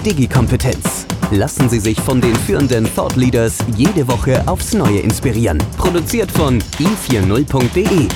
[0.00, 1.06] Digi-Kompetenz.
[1.30, 5.58] Lassen Sie sich von den führenden Thought Leaders jede Woche aufs Neue inspirieren.
[5.76, 8.08] Produziert von i40.de.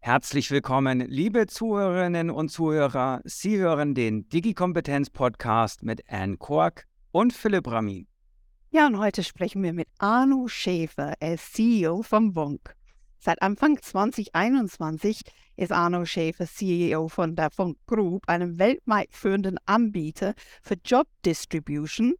[0.00, 3.22] Herzlich willkommen, liebe Zuhörerinnen und Zuhörer.
[3.24, 8.06] Sie hören den Digi-Kompetenz-Podcast mit Anne Kork und Philipp Ramin.
[8.70, 12.74] Ja, und heute sprechen wir mit Arno Schäfer, er ist CEO von Wonk.
[13.18, 15.22] Seit Anfang 2021
[15.58, 22.14] ist Arno Schäfer CEO von der Funk Group, einem weltweit führenden Anbieter für Job Distribution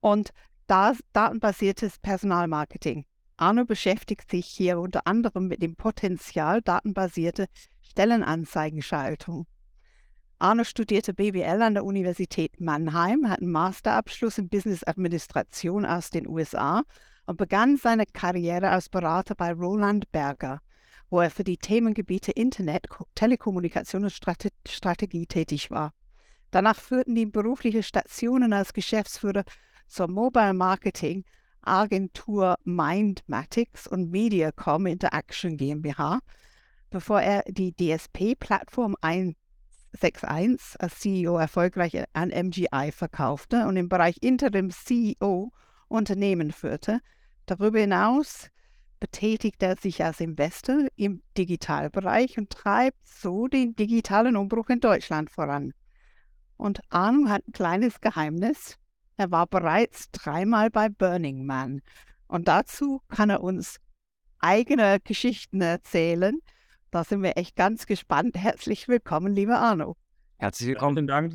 [0.00, 0.30] und
[0.66, 3.04] datenbasiertes Personalmarketing.
[3.36, 7.46] Arno beschäftigt sich hier unter anderem mit dem Potenzial datenbasierte
[7.82, 9.46] Stellenanzeigenschaltung.
[10.38, 16.26] Arno studierte BWL an der Universität Mannheim, hat einen Masterabschluss in Business Administration aus den
[16.26, 16.84] USA
[17.26, 20.60] und begann seine Karriere als Berater bei Roland Berger
[21.10, 25.92] wo er für die Themengebiete Internet, Telekommunikation und Strate Strategie tätig war.
[26.50, 29.44] Danach führten ihn berufliche Stationen als Geschäftsführer
[29.86, 31.24] zur Mobile Marketing
[31.62, 36.20] Agentur Mindmatics und Mediacom Interaction GmbH,
[36.90, 44.70] bevor er die DSP-Plattform 161 als CEO erfolgreich an MGI verkaufte und im Bereich Interim
[44.70, 45.52] CEO
[45.88, 47.00] Unternehmen führte.
[47.46, 48.50] Darüber hinaus
[49.00, 55.30] betätigt er sich als Investor im Digitalbereich und treibt so den digitalen Umbruch in Deutschland
[55.30, 55.72] voran.
[56.56, 58.76] Und Arno hat ein kleines Geheimnis.
[59.16, 61.80] Er war bereits dreimal bei Burning Man.
[62.26, 63.78] Und dazu kann er uns
[64.38, 66.38] eigene Geschichten erzählen.
[66.90, 68.36] Da sind wir echt ganz gespannt.
[68.36, 69.96] Herzlich willkommen, lieber Arno.
[70.38, 70.96] Herzlich willkommen.
[70.96, 71.34] Vielen Dank,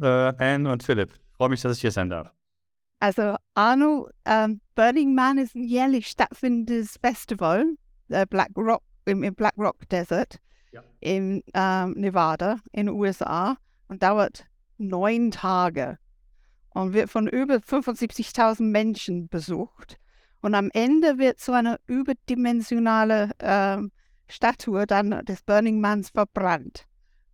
[0.00, 1.12] äh, Anne und Philipp.
[1.12, 2.30] Ich freue mich, dass ich hier sein darf.
[3.02, 7.74] Also Arno, ähm, Burning Man ist ein jährlich stattfindendes Festival
[8.10, 10.38] äh, Black Rock, im, im, Black Rock Desert
[10.70, 10.84] ja.
[11.00, 13.56] in ähm, Nevada in den USA
[13.88, 14.46] und dauert
[14.78, 15.98] neun Tage
[16.74, 19.98] und wird von über 75.000 Menschen besucht.
[20.40, 23.90] Und am Ende wird so eine überdimensionale ähm,
[24.28, 26.86] Statue dann des Burning Mans verbrannt.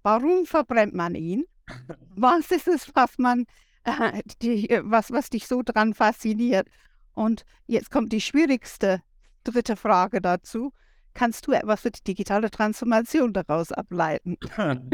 [0.02, 1.44] Warum verbrennt man ihn?
[2.16, 3.44] Was ist es, was man
[4.42, 6.68] die, äh, was, was dich so dran fasziniert.
[7.14, 9.02] Und jetzt kommt die schwierigste
[9.44, 10.72] dritte Frage dazu.
[11.14, 14.36] Kannst du etwas für die digitale Transformation daraus ableiten?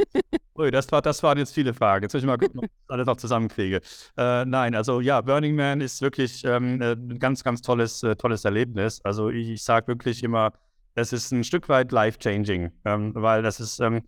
[0.57, 2.05] Ui, das, war, das waren jetzt viele Fragen.
[2.05, 3.81] Jetzt muss ich mal gucken, ob ich alles noch zusammenkriege.
[4.17, 8.17] Äh, nein, also ja, Burning Man ist wirklich ähm, äh, ein ganz, ganz tolles, äh,
[8.17, 9.01] tolles Erlebnis.
[9.05, 10.53] Also ich, ich sage wirklich immer,
[10.95, 14.03] es ist ein Stück weit life-changing, ähm, weil das ist, ähm,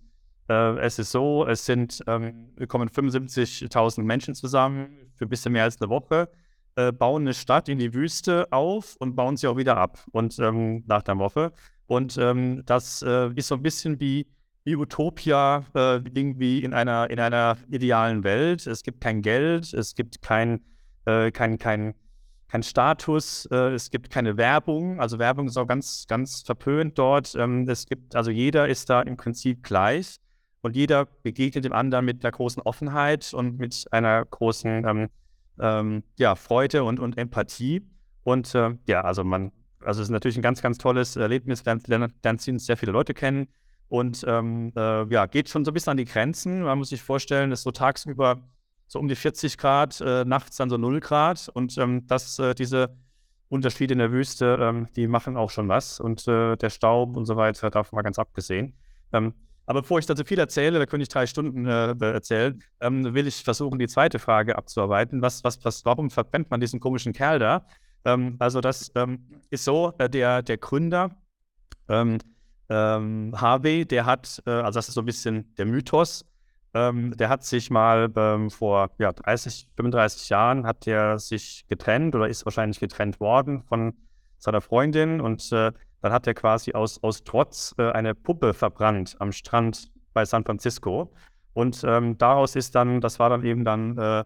[0.48, 5.64] äh, es ist so, es sind, ähm, kommen 75.000 Menschen zusammen für ein bisschen mehr
[5.64, 6.28] als eine Woche,
[6.76, 10.38] äh, bauen eine Stadt in die Wüste auf und bauen sie auch wieder ab und
[10.38, 11.52] ähm, nach der Woche.
[11.86, 14.26] Und ähm, das äh, ist so ein bisschen wie,
[14.64, 18.66] wie Utopia, äh, irgendwie in einer, in einer idealen Welt.
[18.66, 20.60] Es gibt kein Geld, es gibt kein,
[21.06, 21.94] äh, kein, kein,
[22.48, 25.00] kein Status, äh, es gibt keine Werbung.
[25.00, 27.34] Also Werbung ist auch ganz, ganz verpönt dort.
[27.36, 30.18] Ähm, es gibt, also jeder ist da im Prinzip gleich
[30.66, 35.08] und jeder begegnet dem anderen mit einer großen Offenheit und mit einer großen ähm,
[35.60, 37.86] ähm, ja, Freude und, und Empathie.
[38.24, 42.38] Und äh, ja, also man, also es ist natürlich ein ganz, ganz tolles Erlebnis, dann,
[42.38, 43.46] ziehen sehr viele Leute kennen
[43.88, 46.62] und ähm, äh, ja, geht schon so ein bisschen an die Grenzen.
[46.62, 48.42] Man muss sich vorstellen, ist so tagsüber
[48.88, 52.56] so um die 40 Grad, äh, nachts dann so 0 Grad und ähm, das, äh,
[52.56, 52.96] diese
[53.48, 57.24] Unterschiede in der Wüste, ähm, die machen auch schon was und äh, der Staub und
[57.24, 58.74] so weiter, davon mal ganz abgesehen.
[59.12, 59.32] Ähm,
[59.66, 63.26] aber bevor ich dazu viel erzähle, da könnte ich drei Stunden äh, erzählen, ähm, will
[63.26, 65.22] ich versuchen, die zweite Frage abzuarbeiten.
[65.22, 67.66] Was, was, was, warum verbrennt man diesen komischen Kerl da?
[68.04, 71.10] Ähm, also, das ähm, ist so, äh, der, der Gründer,
[71.88, 72.18] ähm,
[72.68, 76.24] ähm, Harvey, der hat, äh, also das ist so ein bisschen der Mythos,
[76.74, 78.10] ähm, der hat sich mal
[78.50, 83.94] vor ja, 30, 35 Jahren hat er sich getrennt oder ist wahrscheinlich getrennt worden von
[84.38, 85.72] seiner Freundin und äh,
[86.06, 90.44] dann hat er quasi aus, aus Trotz äh, eine Puppe verbrannt am Strand bei San
[90.44, 91.12] Francisco.
[91.52, 94.20] Und ähm, daraus ist dann, das war dann eben dann äh,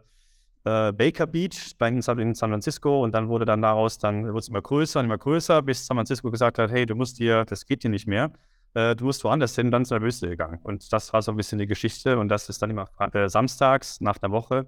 [0.65, 4.49] äh, Baker Beach bei, in San Francisco und dann wurde dann daraus, dann wurde es
[4.49, 7.65] immer größer und immer größer, bis San Francisco gesagt hat, hey, du musst hier, das
[7.65, 8.31] geht hier nicht mehr.
[8.75, 10.59] äh, du musst woanders hin, dann ist der Wüste gegangen.
[10.63, 14.03] Und das war so ein bisschen die Geschichte und das ist dann immer äh, samstags
[14.03, 14.67] nach der Woche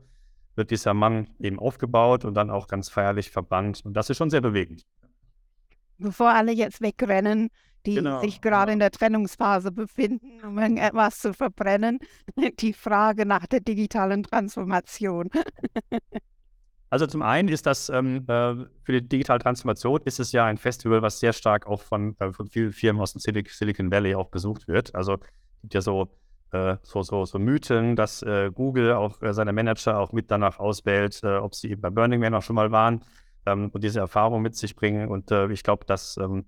[0.54, 3.84] wird dieser Mann eben aufgebaut und dann auch ganz feierlich verbannt.
[3.84, 4.84] Und das ist schon sehr bewegend.
[6.02, 7.48] Bevor alle jetzt wegrennen,
[7.86, 8.72] die genau, sich gerade genau.
[8.74, 11.98] in der Trennungsphase befinden, um irgendetwas zu verbrennen,
[12.60, 15.30] die Frage nach der digitalen Transformation.
[16.90, 20.58] Also zum einen ist das ähm, äh, für die digitale Transformation ist es ja ein
[20.58, 24.28] Festival, was sehr stark auch von, äh, von vielen Firmen aus dem Silicon Valley auch
[24.28, 24.94] besucht wird.
[24.94, 25.16] Also
[25.62, 26.10] gibt ja so,
[26.50, 28.22] äh, so, so, so Mythen, dass
[28.54, 32.42] Google auch seine Manager auch mit danach auswählt, äh, ob sie bei Burning Man auch
[32.42, 33.02] schon mal waren
[33.46, 35.08] ähm, und diese Erfahrung mit sich bringen.
[35.08, 36.44] Und ich glaube, das ähm,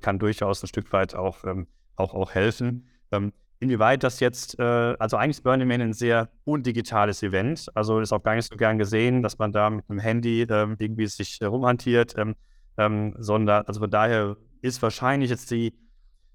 [0.00, 1.66] kann durchaus ein Stück weit auch, ähm,
[1.96, 2.88] auch, auch helfen.
[3.12, 4.62] Ähm, inwieweit das jetzt, äh,
[4.98, 7.68] also eigentlich ist Burning Man ein sehr undigitales Event.
[7.74, 10.76] Also ist auch gar nicht so gern gesehen, dass man da mit einem Handy ähm,
[10.78, 15.72] irgendwie sich äh, rumhantiert, ähm, sondern, also von daher ist wahrscheinlich jetzt die,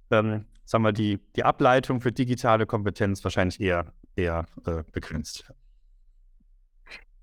[0.09, 5.51] sagen wir, die, die Ableitung für digitale Kompetenz wahrscheinlich eher, eher äh, begrenzt.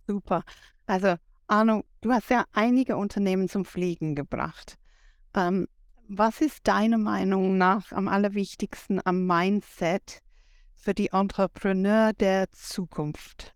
[0.06, 0.44] Super.
[0.86, 1.16] Also
[1.48, 4.76] Arno, du hast ja einige Unternehmen zum Fliegen gebracht.
[5.34, 5.68] Ähm,
[6.08, 10.22] was ist deiner Meinung nach am allerwichtigsten am Mindset
[10.74, 13.54] für die Entrepreneur der Zukunft?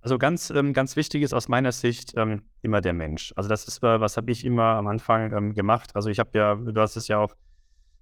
[0.00, 3.32] Also ganz, ähm, ganz wichtig ist aus meiner Sicht ähm, immer der Mensch.
[3.36, 5.96] Also das ist, äh, was habe ich immer am Anfang ähm, gemacht.
[5.96, 7.34] Also ich habe ja, du hast es ja auch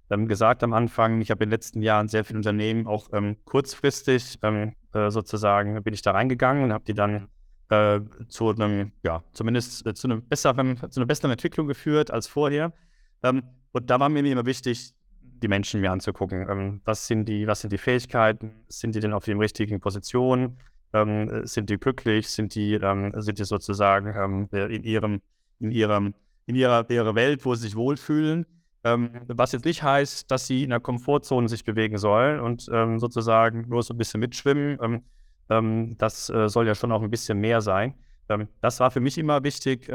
[0.09, 3.37] ähm, gesagt am Anfang, ich habe in den letzten Jahren sehr viele Unternehmen auch ähm,
[3.45, 7.29] kurzfristig ähm, äh, sozusagen bin ich da reingegangen und habe die dann
[7.73, 12.27] äh, zu einem, ja, zumindest äh, zu, einem besseren, zu einer besseren Entwicklung geführt als
[12.27, 12.73] vorher.
[13.23, 16.47] Ähm, und da war mir immer wichtig, die Menschen mir anzugucken.
[16.49, 18.51] Ähm, was, sind die, was sind die Fähigkeiten?
[18.67, 20.57] Sind die denn auf den richtigen Positionen?
[20.93, 22.29] Ähm, sind die glücklich?
[22.29, 25.21] Sind die, ähm, sind die sozusagen ähm, in, ihrem,
[25.59, 26.13] in, ihrem,
[26.45, 28.45] in ihrer, ihrer Welt, wo sie sich wohlfühlen?
[28.83, 33.69] Ähm, was jetzt nicht heißt, dass sie in der Komfortzone sich bewegen sollen und sozusagen
[33.69, 34.77] nur so ein bisschen mitschwimmen.
[35.49, 37.93] Das äh, soll ja schon auch ein bisschen mehr sein.
[38.61, 39.89] das war für mich immer wichtig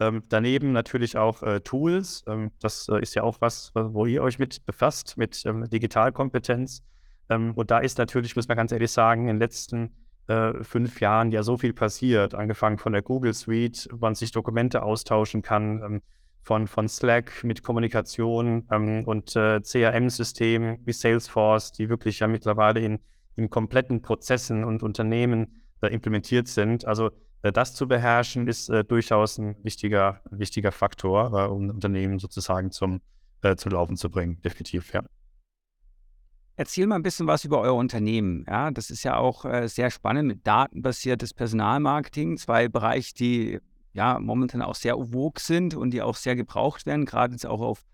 [0.00, 2.24] ähm, daneben natürlich auch äh, Tools.
[2.26, 6.82] Ähm, das äh, ist ja auch was, wo ihr euch mit befasst, mit ähm, Digitalkompetenz.
[7.28, 9.94] Ähm, und da ist natürlich, muss man ganz ehrlich sagen, in den letzten
[10.26, 12.34] äh, fünf Jahren ja so viel passiert.
[12.34, 16.02] Angefangen von der Google Suite, wo man sich Dokumente austauschen kann, ähm,
[16.42, 22.80] von, von Slack mit Kommunikation ähm, und äh, CRM-Systemen wie Salesforce, die wirklich ja mittlerweile
[22.80, 22.98] in,
[23.36, 26.84] in kompletten Prozessen und Unternehmen äh, implementiert sind.
[26.84, 27.10] Also
[27.42, 32.70] äh, das zu beherrschen, ist äh, durchaus ein wichtiger, wichtiger Faktor, äh, um Unternehmen sozusagen
[32.70, 33.00] zum,
[33.42, 34.40] äh, zum Laufen zu bringen.
[34.42, 35.02] Definitiv, ja.
[36.56, 38.44] Erzähl mal ein bisschen was über euer Unternehmen.
[38.46, 43.58] Ja, das ist ja auch äh, sehr spannend mit datenbasiertes Personalmarketing, zwei Bereiche, die
[43.92, 47.60] ja momentan auch sehr vogue sind und die auch sehr gebraucht werden, gerade jetzt auch
[47.60, 47.84] auf,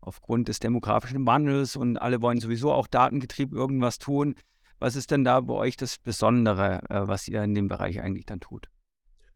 [0.00, 4.34] aufgrund des demografischen Wandels und alle wollen sowieso auch datengetrieben irgendwas tun.
[4.78, 8.26] Was ist denn da bei euch das Besondere, äh, was ihr in dem Bereich eigentlich
[8.26, 8.68] dann tut?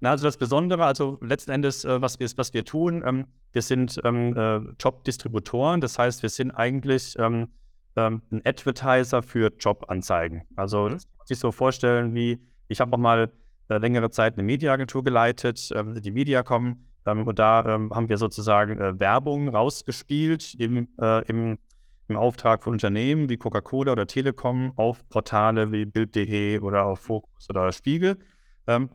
[0.00, 3.62] Na, also das Besondere, also letzten Endes, äh, was, wir, was wir tun, ähm, wir
[3.62, 7.48] sind ähm, äh, Jobdistributoren, das heißt, wir sind eigentlich ähm,
[7.96, 10.42] ähm ein Advertiser für Jobanzeigen.
[10.56, 10.98] Also mhm.
[11.24, 13.30] sich so vorstellen wie, ich habe auch mal
[13.68, 18.78] äh, längere Zeit eine Mediaagentur geleitet, ähm, die Mediacom, ähm, und da haben wir sozusagen
[18.78, 21.58] äh, Werbung rausgespielt im, äh, im,
[22.08, 27.48] im Auftrag von Unternehmen wie Coca-Cola oder Telekom auf Portale wie Bild.de oder auf Focus
[27.48, 28.18] oder Spiegel.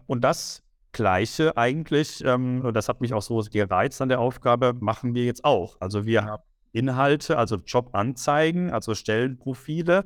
[0.08, 0.64] und das
[0.98, 5.26] Gleiche eigentlich, ähm, und das hat mich auch so gereizt an der Aufgabe, machen wir
[5.26, 5.78] jetzt auch.
[5.80, 10.06] Also wir haben Inhalte, also Jobanzeigen, also Stellenprofile,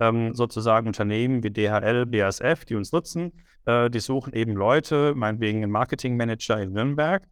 [0.00, 3.32] ähm, sozusagen Unternehmen wie DHL, BASF, die uns nutzen.
[3.66, 7.22] Äh, die suchen eben Leute, meinetwegen einen Marketingmanager in Nürnberg.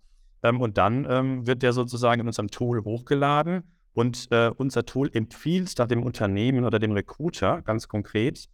[0.42, 5.10] Ähm, und dann ähm, wird der sozusagen in unserem Tool hochgeladen und äh, unser Tool
[5.12, 8.48] empfiehlt da dem Unternehmen oder dem Recruiter ganz konkret,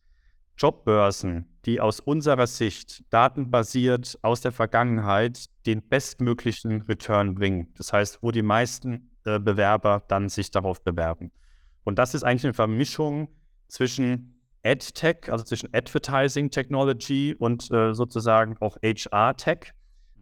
[0.57, 7.73] Jobbörsen, die aus unserer Sicht datenbasiert aus der Vergangenheit den bestmöglichen Return bringen.
[7.76, 11.33] Das heißt, wo die meisten äh, Bewerber dann sich darauf bewerben.
[11.83, 13.29] Und das ist eigentlich eine Vermischung
[13.69, 19.75] zwischen AdTech, also zwischen Advertising Technology und äh, sozusagen auch HR-Tech.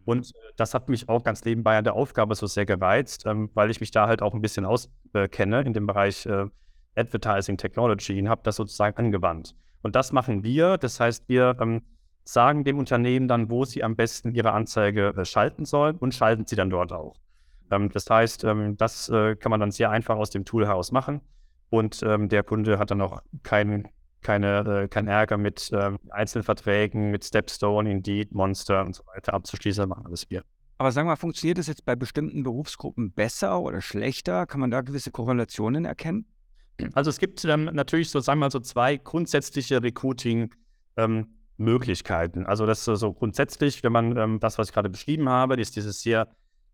[0.04, 3.50] Und äh, das hat mich auch ganz nebenbei an der Aufgabe so sehr gereizt, ähm,
[3.54, 6.46] weil ich mich da halt auch ein bisschen auskenne in dem Bereich äh,
[6.94, 9.54] Advertising Technology und habe das sozusagen angewandt.
[9.82, 10.78] Und das machen wir.
[10.78, 11.82] Das heißt, wir ähm,
[12.24, 16.46] sagen dem Unternehmen dann, wo sie am besten ihre Anzeige äh, schalten sollen und schalten
[16.46, 17.16] sie dann dort auch.
[17.70, 20.92] Ähm, das heißt, ähm, das äh, kann man dann sehr einfach aus dem Tool heraus
[20.92, 21.20] machen.
[21.70, 23.88] Und ähm, der Kunde hat dann auch keinen
[24.22, 29.88] keine, äh, kein Ärger mit äh, Einzelverträgen, mit Stepstone, Indeed, Monster und so weiter abzuschließen,
[29.88, 30.44] machen alles wir.
[30.78, 34.46] Aber sagen wir mal, funktioniert das jetzt bei bestimmten Berufsgruppen besser oder schlechter?
[34.46, 36.26] Kann man da gewisse Korrelationen erkennen?
[36.94, 42.40] Also es gibt ähm, natürlich so, sagen wir mal, so zwei grundsätzliche Recruiting-Möglichkeiten.
[42.40, 45.54] Ähm, also das ist so grundsätzlich, wenn man ähm, das, was ich gerade beschrieben habe,
[45.60, 46.26] ist dieses sehr,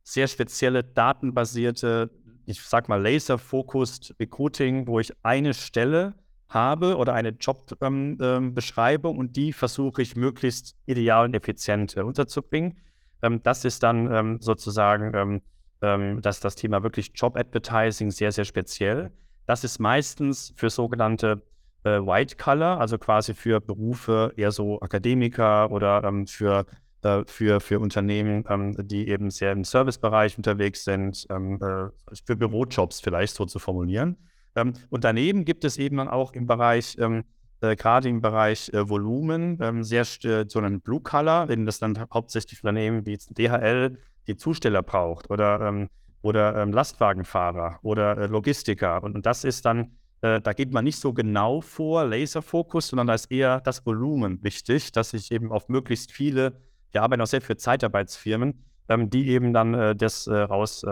[0.02, 2.10] sehr spezielle datenbasierte,
[2.46, 6.14] ich sag mal Laser-Focused Recruiting, wo ich eine Stelle
[6.48, 12.00] habe oder eine Jobbeschreibung ähm, ähm und die versuche ich möglichst ideal und effizient äh,
[12.00, 12.78] unterzubringen.
[13.22, 15.42] Ähm, das ist dann ähm, sozusagen ähm,
[15.82, 19.10] ähm, dass das Thema wirklich Job-Advertising sehr, sehr speziell.
[19.46, 21.42] Das ist meistens für sogenannte
[21.84, 26.66] äh, White Color, also quasi für Berufe eher so Akademiker oder für
[27.02, 31.90] äh, für, für Unternehmen, ähm, die eben sehr im Servicebereich unterwegs sind, ähm, äh,
[32.24, 34.16] für Bürojobs vielleicht so zu formulieren.
[34.58, 37.24] Ähm, und daneben gibt es eben dann auch im Bereich, ähm,
[37.60, 41.98] äh, gerade im Bereich äh, Volumen, ähm, sehr so einen Blue Color, in das dann
[42.12, 45.88] hauptsächlich Unternehmen wie DHL die Zusteller braucht oder, ähm,
[46.22, 49.02] oder Lastwagenfahrer oder äh, Logistiker.
[49.02, 53.06] Und, und, das ist dann, äh, da geht man nicht so genau vor, Laserfokus, sondern
[53.06, 56.60] da ist eher das Volumen wichtig, dass ich eben auf möglichst viele,
[56.92, 60.84] wir arbeiten auch sehr für Zeitarbeitsfirmen, die eben dann äh, das äh, raus,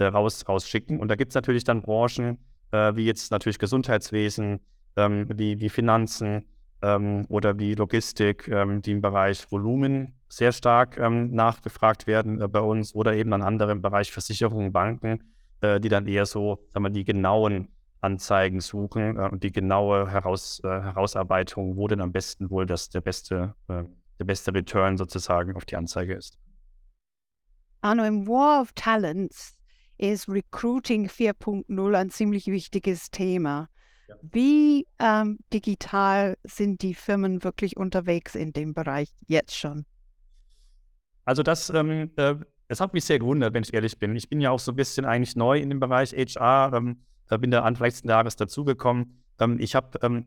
[0.00, 1.00] raus, rausschicken.
[1.00, 2.38] Und da gibt es natürlich dann Branchen,
[2.76, 4.60] äh, wie jetzt natürlich Gesundheitswesen,
[4.96, 6.44] ähm, wie, wie Finanzen
[6.82, 12.48] ähm, oder wie Logistik, ähm, die im Bereich Volumen sehr stark ähm, nachgefragt werden äh,
[12.48, 15.22] bei uns oder eben an anderen Bereich Versicherungen, Banken,
[15.60, 17.68] äh, die dann eher so, sagen wir, die genauen
[18.00, 22.88] Anzeigen suchen äh, und die genaue Heraus, äh, Herausarbeitung, wo denn am besten wohl das
[22.90, 23.84] der beste, äh,
[24.18, 26.38] der beste Return sozusagen auf die Anzeige ist.
[27.80, 29.55] Arno, im War of Talents
[29.98, 33.68] ist Recruiting 4.0 ein ziemlich wichtiges Thema.
[34.08, 34.16] Ja.
[34.22, 39.84] Wie ähm, digital sind die Firmen wirklich unterwegs in dem Bereich jetzt schon?
[41.24, 42.36] Also das, ähm, äh,
[42.68, 44.14] das hat mich sehr gewundert, wenn ich ehrlich bin.
[44.14, 47.00] Ich bin ja auch so ein bisschen eigentlich neu in dem Bereich HR, ähm,
[47.40, 49.22] bin da Anfang letzten Jahres dazugekommen.
[49.40, 50.26] Ähm, ich habe ähm,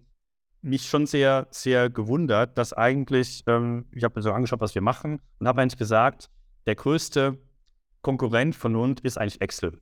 [0.62, 4.82] mich schon sehr, sehr gewundert, dass eigentlich, ähm, ich habe mir so angeschaut, was wir
[4.82, 6.30] machen und habe eigentlich gesagt,
[6.66, 7.38] der größte
[8.02, 9.80] Konkurrent von uns ist eigentlich Excel.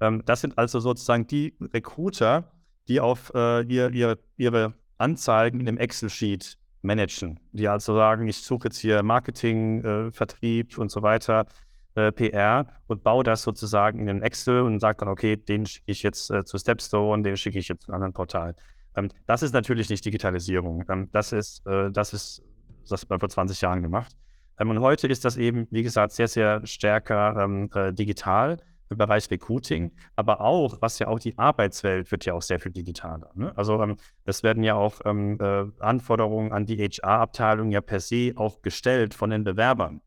[0.00, 2.52] Ähm, das sind also sozusagen die Recruiter,
[2.88, 7.40] die auf äh, ihr, ihr, ihre Anzeigen in dem Excel-Sheet managen.
[7.52, 11.46] Die also sagen, ich suche jetzt hier Marketing, äh, Vertrieb und so weiter,
[11.94, 15.90] äh, PR und baue das sozusagen in den Excel und sage dann, okay, den schicke
[15.90, 18.54] ich jetzt äh, zu Stepstone, den schicke ich jetzt zu einem anderen Portal.
[18.94, 20.84] Ähm, das ist natürlich nicht Digitalisierung.
[20.88, 22.42] Ähm, das ist, äh, das ist,
[22.88, 24.14] das hat man vor 20 Jahren gemacht.
[24.58, 28.58] Ähm, und heute ist das eben, wie gesagt, sehr, sehr stärker ähm, äh, digital
[28.88, 32.72] im Bereich Recruiting, aber auch, was ja auch die Arbeitswelt wird ja auch sehr viel
[32.72, 33.30] digitaler.
[33.34, 33.52] Ne?
[33.56, 38.32] Also ähm, es werden ja auch ähm, äh, Anforderungen an die HR-Abteilung ja per se
[38.36, 40.00] auch gestellt von den Bewerbern.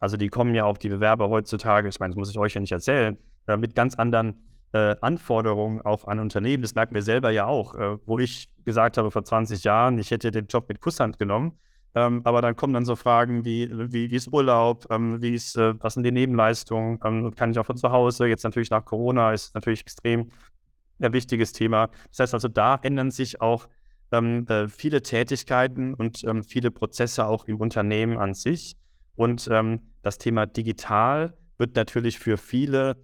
[0.00, 2.60] Also die kommen ja auch die Bewerber heutzutage, ich meine, das muss ich euch ja
[2.60, 6.62] nicht erzählen, äh, mit ganz anderen äh, Anforderungen auch an Unternehmen.
[6.62, 10.10] Das merken wir selber ja auch, äh, wo ich gesagt habe vor 20 Jahren, ich
[10.10, 11.58] hätte den Job mit Kusshand genommen
[11.96, 15.56] ähm, aber dann kommen dann so Fragen wie, wie, wie ist Urlaub, ähm, wie ist,
[15.56, 18.84] äh, was sind die Nebenleistungen, ähm, kann ich auch von zu Hause, jetzt natürlich nach
[18.84, 20.30] Corona ist natürlich extrem
[21.00, 21.88] ein wichtiges Thema.
[22.10, 23.66] Das heißt also, da ändern sich auch
[24.12, 28.76] ähm, äh, viele Tätigkeiten und ähm, viele Prozesse auch im Unternehmen an sich.
[29.14, 32.96] Und ähm, das Thema digital wird natürlich für viele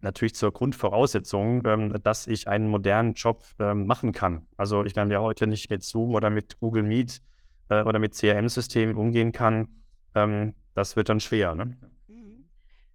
[0.00, 1.62] natürlich zur Grundvoraussetzung,
[2.02, 4.44] dass ich einen modernen Job machen kann.
[4.56, 7.22] Also ich kann ja heute nicht mit Zoom oder mit Google Meet
[7.68, 9.68] äh, oder mit CRM-Systemen umgehen kann,
[10.14, 11.54] ähm, das wird dann schwer.
[11.54, 11.76] Ne?
[12.08, 12.48] Mhm.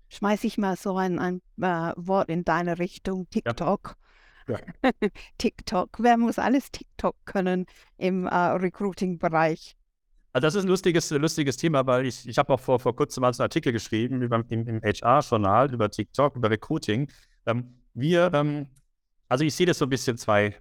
[0.09, 3.95] Schmeiß ich mal so ein, ein äh, Wort in deine Richtung, TikTok.
[4.47, 4.57] Ja.
[4.83, 4.91] Ja.
[5.37, 5.97] TikTok.
[5.99, 7.65] Wer muss alles TikTok können
[7.97, 9.75] im äh, Recruiting-Bereich?
[10.33, 13.21] Also das ist ein lustiges, lustiges Thema, weil ich, ich habe auch vor, vor kurzem
[13.21, 17.07] mal einen Artikel geschrieben über, im, im HR-Journal über TikTok, über Recruiting.
[17.45, 18.67] Ähm, wir, ähm,
[19.29, 20.55] also ich sehe das so ein bisschen zwei,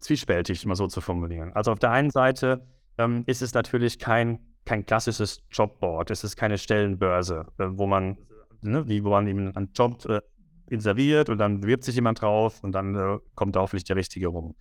[0.00, 1.52] zwiespältig, mal so zu formulieren.
[1.52, 2.66] Also auf der einen Seite
[2.98, 6.10] ähm, ist es natürlich kein, kein klassisches Jobboard.
[6.10, 8.18] Es ist keine Stellenbörse, äh, wo man,
[8.60, 10.20] ne, wie wo man eben einen Job äh,
[10.68, 14.28] inseriert und dann bewirbt sich jemand drauf und dann äh, kommt da hoffentlich der Richtige
[14.28, 14.54] rum.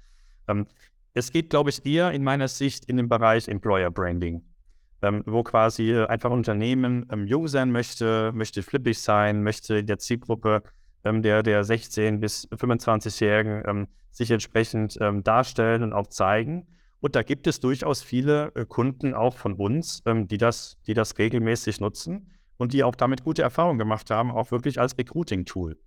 [0.48, 0.68] Ähm,
[1.14, 4.44] es geht, glaube ich, eher in meiner Sicht in den Bereich Employer Branding,
[5.02, 9.88] ähm, wo quasi einfach ein Unternehmen ähm, jung sein möchte, möchte flippig sein, möchte in
[9.88, 10.64] der Zielgruppe
[11.04, 16.68] ähm, der, der 16- bis 25-Jährigen ähm, sich entsprechend darstellen und auch zeigen.
[17.02, 20.94] Und da gibt es durchaus viele äh, Kunden auch von uns, ähm, die, das, die
[20.94, 25.78] das regelmäßig nutzen und die auch damit gute Erfahrungen gemacht haben, auch wirklich als Recruiting-Tool.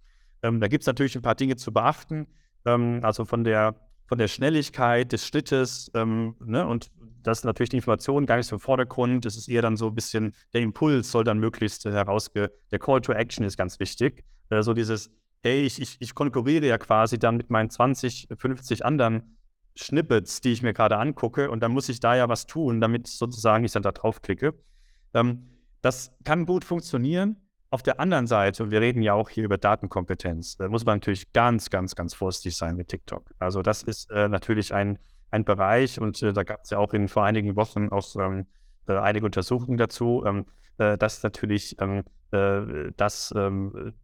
[0.42, 2.26] Ähm, da gibt es natürlich ein paar Dinge zu beachten,
[2.66, 3.76] ähm, also von der,
[4.08, 5.88] von der Schnelligkeit des Schnittes.
[5.94, 6.90] Ähm, ne, und
[7.22, 9.24] das ist natürlich die Information gar nicht so im Vordergrund.
[9.24, 12.50] Es ist eher dann so ein bisschen, der Impuls soll dann möglichst herausge...
[12.72, 14.24] Der Call to Action ist ganz wichtig.
[14.50, 15.10] So dieses,
[15.42, 19.33] hey, ich, ich, ich konkurriere ja quasi dann mit meinen 20, 50 anderen
[19.78, 23.06] Snippets, die ich mir gerade angucke und dann muss ich da ja was tun, damit
[23.06, 24.54] sozusagen ich dann da draufklicke.
[25.14, 25.50] Ähm,
[25.82, 27.36] das kann gut funktionieren.
[27.70, 30.96] Auf der anderen Seite, und wir reden ja auch hier über Datenkompetenz, da muss man
[30.98, 33.34] natürlich ganz, ganz, ganz vorsichtig sein mit TikTok.
[33.40, 34.98] Also das ist äh, natürlich ein,
[35.32, 38.46] ein Bereich und äh, da gab es ja auch in vor einigen Wochen auch ähm,
[38.86, 40.46] äh, einige Untersuchungen dazu, ähm,
[40.78, 43.94] äh, dass natürlich ähm, äh, dass ähm,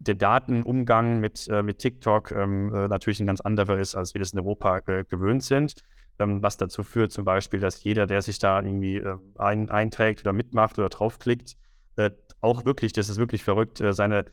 [0.00, 4.18] der Datenumgang mit, äh, mit TikTok ähm, äh, natürlich ein ganz anderer ist, als wir
[4.18, 5.74] das in Europa äh, gewöhnt sind.
[6.18, 10.22] Ähm, was dazu führt zum Beispiel, dass jeder, der sich da irgendwie äh, ein, einträgt
[10.22, 11.56] oder mitmacht oder draufklickt,
[11.96, 14.24] äh, auch wirklich, das ist wirklich verrückt, seine,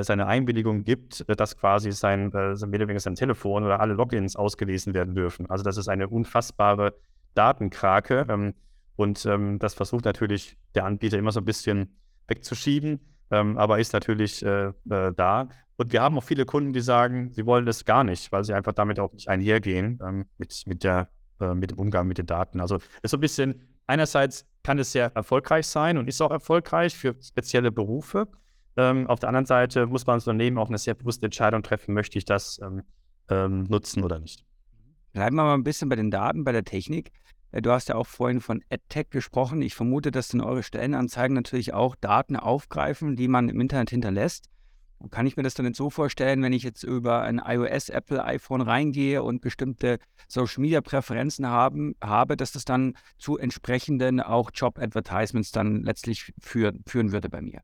[0.00, 5.48] seine Einwilligung gibt, dass quasi sein, äh, sein Telefon oder alle Logins ausgelesen werden dürfen.
[5.48, 6.94] Also das ist eine unfassbare
[7.34, 8.26] Datenkrake.
[8.28, 8.54] Ähm,
[8.96, 11.96] und ähm, das versucht natürlich der Anbieter immer so ein bisschen
[12.26, 12.98] wegzuschieben
[13.30, 15.48] ähm, aber ist natürlich äh, äh, da.
[15.76, 18.54] Und wir haben auch viele Kunden, die sagen, sie wollen das gar nicht, weil sie
[18.54, 21.08] einfach damit auch nicht einhergehen ähm, mit, mit, der,
[21.40, 22.60] äh, mit dem Umgang mit den Daten.
[22.60, 26.96] Also ist so ein bisschen, einerseits kann es sehr erfolgreich sein und ist auch erfolgreich
[26.96, 28.28] für spezielle Berufe.
[28.76, 31.94] Ähm, auf der anderen Seite muss man als Unternehmen auch eine sehr bewusste Entscheidung treffen,
[31.94, 32.82] möchte ich das ähm,
[33.28, 34.44] ähm, nutzen oder nicht.
[35.12, 37.10] Bleiben wir mal ein bisschen bei den Daten, bei der Technik.
[37.56, 39.62] Äh, du hast ja auch vorhin von AdTech gesprochen.
[39.62, 44.50] Ich vermute, dass dann eure Stellenanzeigen natürlich auch Daten aufgreifen, die man im Internet hinterlässt.
[45.10, 48.24] Kann ich mir das dann nicht so vorstellen, wenn ich jetzt über ein iOS, Apple,
[48.24, 54.50] iPhone reingehe und bestimmte Social Media Präferenzen haben, habe, dass das dann zu entsprechenden auch
[54.54, 57.60] Job Advertisements dann letztlich führen, führen würde bei mir?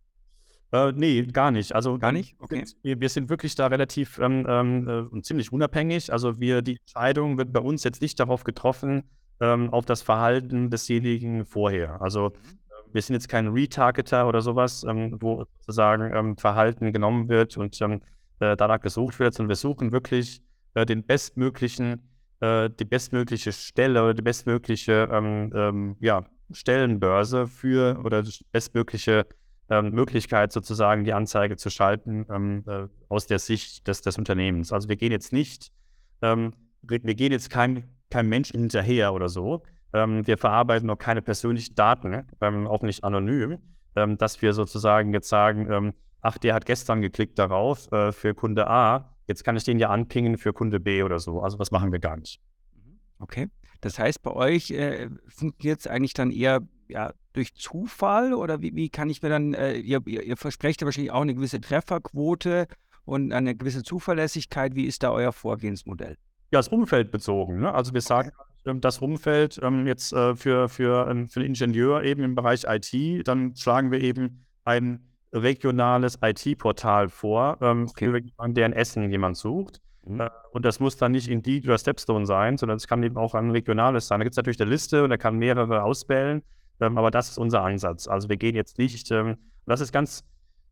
[0.72, 1.74] Äh, nee, gar nicht.
[1.74, 2.36] Also gar nicht?
[2.38, 2.64] Okay.
[2.82, 6.12] Wir, wir sind wirklich da relativ ähm, ähm, äh, ziemlich unabhängig.
[6.12, 9.04] Also wir, die Entscheidung wird bei uns jetzt nicht darauf getroffen,
[9.42, 12.00] ähm, auf das Verhalten desjenigen vorher.
[12.00, 12.92] Also mhm.
[12.92, 17.78] wir sind jetzt kein Retargeter oder sowas, ähm, wo sozusagen ähm, Verhalten genommen wird und
[17.82, 18.00] ähm,
[18.38, 20.42] äh, danach gesucht wird, sondern wir suchen wirklich
[20.74, 22.08] äh, den bestmöglichen,
[22.40, 29.26] äh, die bestmögliche Stelle oder die bestmögliche ähm, ähm, ja, Stellenbörse für oder die bestmögliche
[29.68, 32.26] Möglichkeit sozusagen die Anzeige zu schalten
[32.66, 34.70] äh, aus der Sicht des, des Unternehmens.
[34.70, 35.72] Also wir gehen jetzt nicht,
[36.20, 39.62] wir gehen jetzt kein kein Mensch hinterher oder so.
[39.94, 43.58] Ähm, wir verarbeiten noch keine persönlichen Daten, ähm, auch nicht anonym,
[43.96, 48.34] ähm, dass wir sozusagen jetzt sagen, ähm, ach, der hat gestern geklickt darauf äh, für
[48.34, 51.40] Kunde A, jetzt kann ich den ja anpingen für Kunde B oder so.
[51.40, 52.40] Also was machen wir gar nicht.
[52.74, 52.98] Mhm.
[53.18, 53.48] Okay.
[53.80, 58.74] Das heißt, bei euch äh, funktioniert es eigentlich dann eher ja, durch Zufall oder wie,
[58.76, 62.68] wie kann ich mir dann, äh, ihr, ihr versprecht ja wahrscheinlich auch eine gewisse Trefferquote
[63.04, 64.74] und eine gewisse Zuverlässigkeit.
[64.74, 66.16] Wie ist da euer Vorgehensmodell?
[66.52, 67.60] Ja, das Umfeld bezogen.
[67.60, 67.72] Ne?
[67.72, 68.30] Also wir sagen,
[68.64, 73.26] das Umfeld ähm, jetzt äh, für, für, ähm, für den Ingenieur eben im Bereich IT,
[73.26, 75.00] dann schlagen wir eben ein
[75.32, 78.10] regionales IT-Portal vor, ähm, okay.
[78.10, 79.80] für jemanden, der in Essen jemand sucht.
[80.04, 80.20] Mhm.
[80.20, 83.34] Äh, und das muss dann nicht Indeed oder Stepstone sein, sondern es kann eben auch
[83.34, 84.20] ein regionales sein.
[84.20, 86.42] Da gibt es natürlich eine Liste und er kann mehrere auswählen,
[86.78, 88.08] aber das ist unser Ansatz.
[88.08, 90.24] Also wir gehen jetzt nicht, das ist ganz,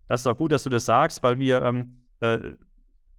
[0.08, 1.86] das ist auch gut, dass du das sagst, weil wir
[2.20, 2.38] äh,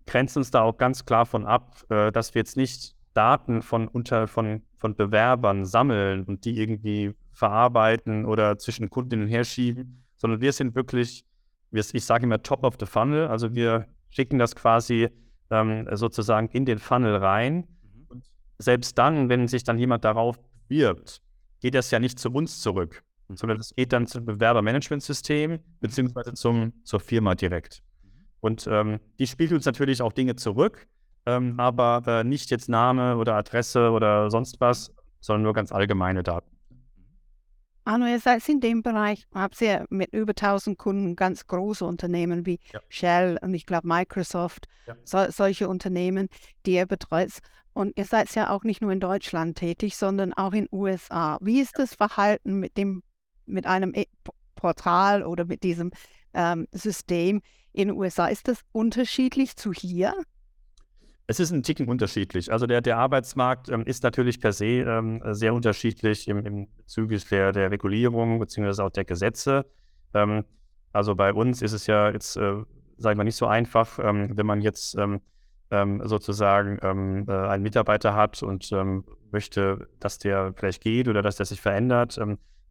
[0.05, 3.87] grenzen uns da auch ganz klar von ab, äh, dass wir jetzt nicht Daten von,
[3.87, 9.43] unter, von, von Bewerbern sammeln und die irgendwie verarbeiten oder zwischen Kunden hin und her
[9.43, 11.25] schieben, sondern wir sind wirklich,
[11.71, 15.09] wir, ich sage immer top of the funnel, also wir schicken das quasi
[15.49, 17.55] ähm, sozusagen in den Funnel rein.
[17.55, 18.05] Mhm.
[18.07, 21.21] Und selbst dann, wenn sich dann jemand darauf wirbt,
[21.59, 26.73] geht das ja nicht zu uns zurück, sondern es geht dann zum Bewerbermanagementsystem beziehungsweise zum,
[26.83, 27.83] zur Firma direkt.
[28.41, 30.87] Und ähm, die spielt uns natürlich auch Dinge zurück,
[31.25, 36.23] ähm, aber äh, nicht jetzt Name oder Adresse oder sonst was, sondern nur ganz allgemeine
[36.23, 36.49] Daten.
[37.83, 42.45] Arno, ihr seid in dem Bereich, habt ihr mit über 1000 Kunden ganz große Unternehmen
[42.45, 42.79] wie ja.
[42.89, 44.95] Shell und ich glaube Microsoft, ja.
[45.03, 46.27] so, solche Unternehmen,
[46.65, 47.31] die ihr betreut.
[47.73, 51.37] Und ihr seid ja auch nicht nur in Deutschland tätig, sondern auch in USA.
[51.41, 53.01] Wie ist das Verhalten mit dem,
[53.45, 54.05] mit einem e
[54.55, 55.91] Portal oder mit diesem
[56.33, 57.41] ähm, System
[57.73, 58.27] in den USA.
[58.27, 60.13] Ist das unterschiedlich zu hier?
[61.27, 62.51] Es ist ein Ticken unterschiedlich.
[62.51, 67.25] Also der, der Arbeitsmarkt ähm, ist natürlich per se ähm, sehr unterschiedlich im, im bezüglich
[67.29, 68.81] der, der Regulierung bzw.
[68.81, 69.65] auch der Gesetze.
[70.13, 70.43] Ähm,
[70.91, 72.55] also bei uns ist es ja jetzt, äh,
[72.97, 75.21] sagen wir, nicht so einfach, ähm, wenn man jetzt ähm,
[75.69, 78.69] ähm, sozusagen äh, einen Mitarbeiter hat und
[79.31, 82.19] möchte, dass der vielleicht geht oder dass der sich verändert.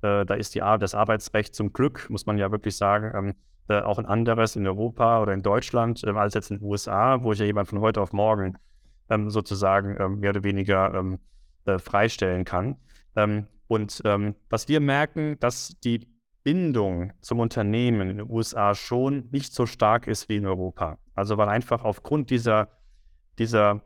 [0.02, 3.34] Äh, da ist die, das Arbeitsrecht zum Glück, muss man ja wirklich sagen,
[3.68, 7.22] äh, auch ein anderes in Europa oder in Deutschland äh, als jetzt in den USA,
[7.22, 8.58] wo ich ja jemand von heute auf morgen
[9.08, 11.18] ähm, sozusagen ähm, mehr oder weniger ähm,
[11.66, 12.76] äh, freistellen kann.
[13.16, 16.08] Ähm, und ähm, was wir merken, dass die
[16.42, 20.98] Bindung zum Unternehmen in den USA schon nicht so stark ist wie in Europa.
[21.14, 22.68] Also weil einfach aufgrund dieser,
[23.38, 23.82] dieser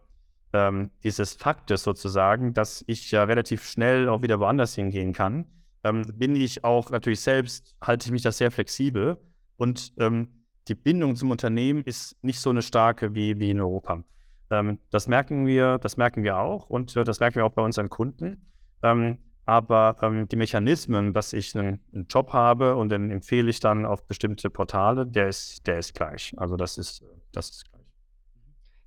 [0.55, 5.46] ähm, dieses Faktes sozusagen, dass ich ja relativ schnell auch wieder woanders hingehen kann,
[5.85, 9.18] ähm, bin ich auch natürlich selbst, halte ich mich da sehr flexibel
[9.57, 10.29] und ähm,
[10.66, 14.03] die Bindung zum Unternehmen ist nicht so eine starke wie, wie in Europa.
[14.51, 17.62] Ähm, das merken wir, das merken wir auch und äh, das merken wir auch bei
[17.62, 18.51] unseren Kunden.
[18.83, 23.61] Ähm, aber ähm, die Mechanismen, dass ich einen, einen, Job habe und den empfehle ich
[23.61, 26.33] dann auf bestimmte Portale, der ist, der ist gleich.
[26.38, 27.64] Also das ist, das ist.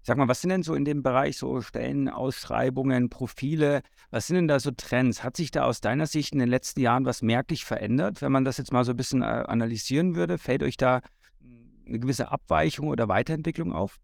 [0.08, 4.48] Sag mal, was sind denn so in dem Bereich so Stellenausschreibungen, Profile, was sind denn
[4.48, 5.22] da so Trends?
[5.22, 8.46] Hat sich da aus deiner Sicht in den letzten Jahren was merklich verändert, wenn man
[8.46, 10.38] das jetzt mal so ein bisschen äh, analysieren würde?
[10.38, 11.02] Fällt euch da
[11.86, 14.00] eine gewisse Abweichung oder Weiterentwicklung auf?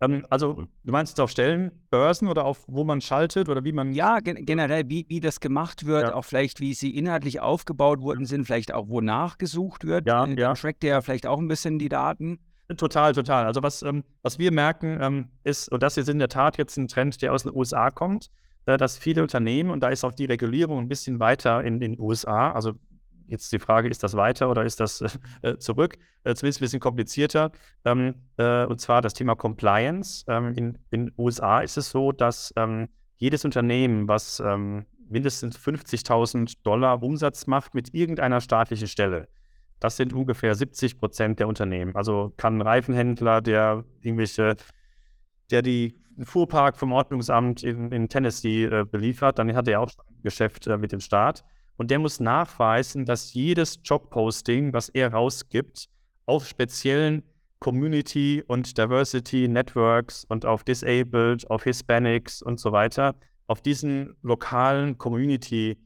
[0.00, 3.92] Ähm, also, du meinst jetzt auf Stellenbörsen oder auf wo man schaltet oder wie man.
[3.92, 6.14] Ja, gen generell, wie, wie das gemacht wird, ja.
[6.14, 10.06] auch vielleicht, wie sie inhaltlich aufgebaut worden sind, vielleicht auch wonach gesucht wird.
[10.06, 10.54] Ja, äh, ja.
[10.54, 12.38] Trackt ja vielleicht auch ein bisschen die Daten.
[12.76, 13.46] Total, total.
[13.46, 16.76] Also, was, ähm, was wir merken, ähm, ist, und das ist in der Tat jetzt
[16.76, 18.30] ein Trend, der aus den USA kommt,
[18.66, 21.98] äh, dass viele Unternehmen, und da ist auch die Regulierung ein bisschen weiter in den
[21.98, 22.74] USA, also
[23.26, 25.02] Jetzt die Frage, ist das weiter oder ist das
[25.42, 25.96] äh, zurück?
[26.24, 27.52] Äh, zumindest ein bisschen komplizierter.
[27.84, 30.24] Ähm, äh, und zwar das Thema Compliance.
[30.28, 36.58] Ähm, in den USA ist es so, dass ähm, jedes Unternehmen, was ähm, mindestens 50.000
[36.62, 39.28] Dollar Umsatz macht mit irgendeiner staatlichen Stelle,
[39.84, 41.94] das sind ungefähr 70 Prozent der Unternehmen.
[41.94, 44.56] Also kann ein Reifenhändler, der irgendwelche,
[45.50, 49.90] der die Fuhrpark vom Ordnungsamt in, in Tennessee äh, beliefert, dann hat er auch
[50.22, 51.44] Geschäft äh, mit dem Staat.
[51.76, 55.90] Und der muss nachweisen, dass jedes Jobposting, was er rausgibt,
[56.24, 57.22] auf speziellen
[57.58, 63.16] Community und Diversity Networks und auf Disabled, auf Hispanics und so weiter,
[63.48, 65.76] auf diesen lokalen Community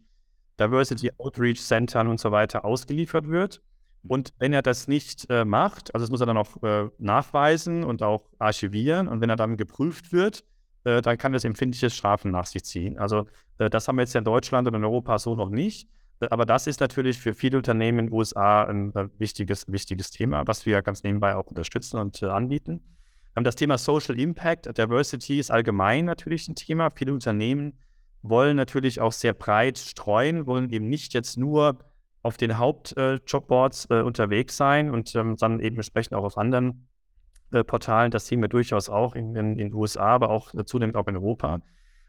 [0.61, 3.61] Diversity Outreach Centern und so weiter ausgeliefert wird.
[4.07, 7.85] Und wenn er das nicht äh, macht, also das muss er dann auch äh, nachweisen
[7.85, 10.45] und auch archivieren, und wenn er dann geprüft wird,
[10.85, 12.99] äh, dann kann das empfindliche Strafen nach sich ziehen.
[12.99, 13.27] Also
[13.59, 15.89] äh, das haben wir jetzt in Deutschland und in Europa so noch nicht.
[16.21, 20.11] Äh, aber das ist natürlich für viele Unternehmen in den USA ein äh, wichtiges, wichtiges
[20.11, 22.81] Thema, was wir ganz nebenbei auch unterstützen und anbieten.
[23.37, 26.91] Ähm, das Thema Social Impact, Diversity ist allgemein natürlich ein Thema.
[26.91, 27.79] Viele Unternehmen
[28.23, 31.79] wollen natürlich auch sehr breit streuen, wollen eben nicht jetzt nur
[32.29, 36.87] auf den Hauptjobboards äh, unterwegs sein und ähm, dann eben entsprechend auch auf anderen
[37.53, 38.11] äh, Portalen.
[38.11, 41.61] Das sehen wir durchaus auch in den USA, aber auch äh, zunehmend auch in Europa.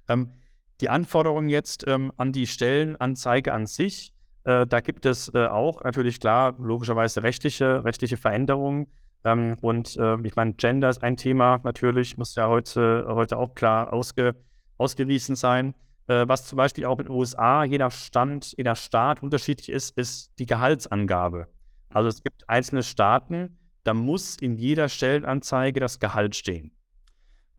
[0.10, 0.34] Ähm,
[0.82, 5.84] die Anforderungen jetzt ähm, an die Stellenanzeige an sich, äh, da gibt es äh, auch
[5.84, 8.88] natürlich klar, logischerweise rechtliche, rechtliche Veränderungen.
[9.24, 13.56] Ähm, und äh, ich meine, Gender ist ein Thema natürlich, muss ja heute, heute auch
[13.56, 14.36] klar ausge,
[14.78, 15.74] ausgewiesen sein.
[16.10, 19.70] Äh, was zum Beispiel auch in den USA je nach Stand, je nach Staat unterschiedlich
[19.70, 21.48] ist, ist die Gehaltsangabe.
[21.90, 26.72] Also es gibt einzelne Staaten, da muss in jeder Stellenanzeige das Gehalt stehen,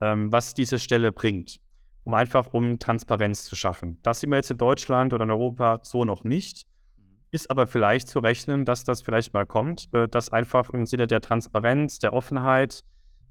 [0.02, 1.60] ähm, was diese Stelle bringt
[2.04, 3.98] um einfach um Transparenz zu schaffen.
[4.02, 6.66] Das sehen wir jetzt in Deutschland oder in Europa so noch nicht.
[7.30, 11.06] Ist aber vielleicht zu rechnen, dass das vielleicht mal kommt, äh, dass einfach im Sinne
[11.06, 12.82] der Transparenz, der Offenheit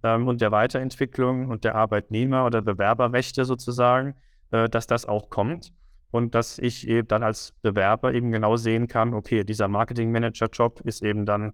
[0.04, 4.16] ähm, und der Weiterentwicklung und der Arbeitnehmer- oder Bewerberrechte sozusagen,
[4.52, 5.74] äh, dass das auch kommt
[6.12, 11.04] und dass ich eben dann als Bewerber eben genau sehen kann, okay, dieser Marketing-Manager-Job ist
[11.04, 11.54] eben dann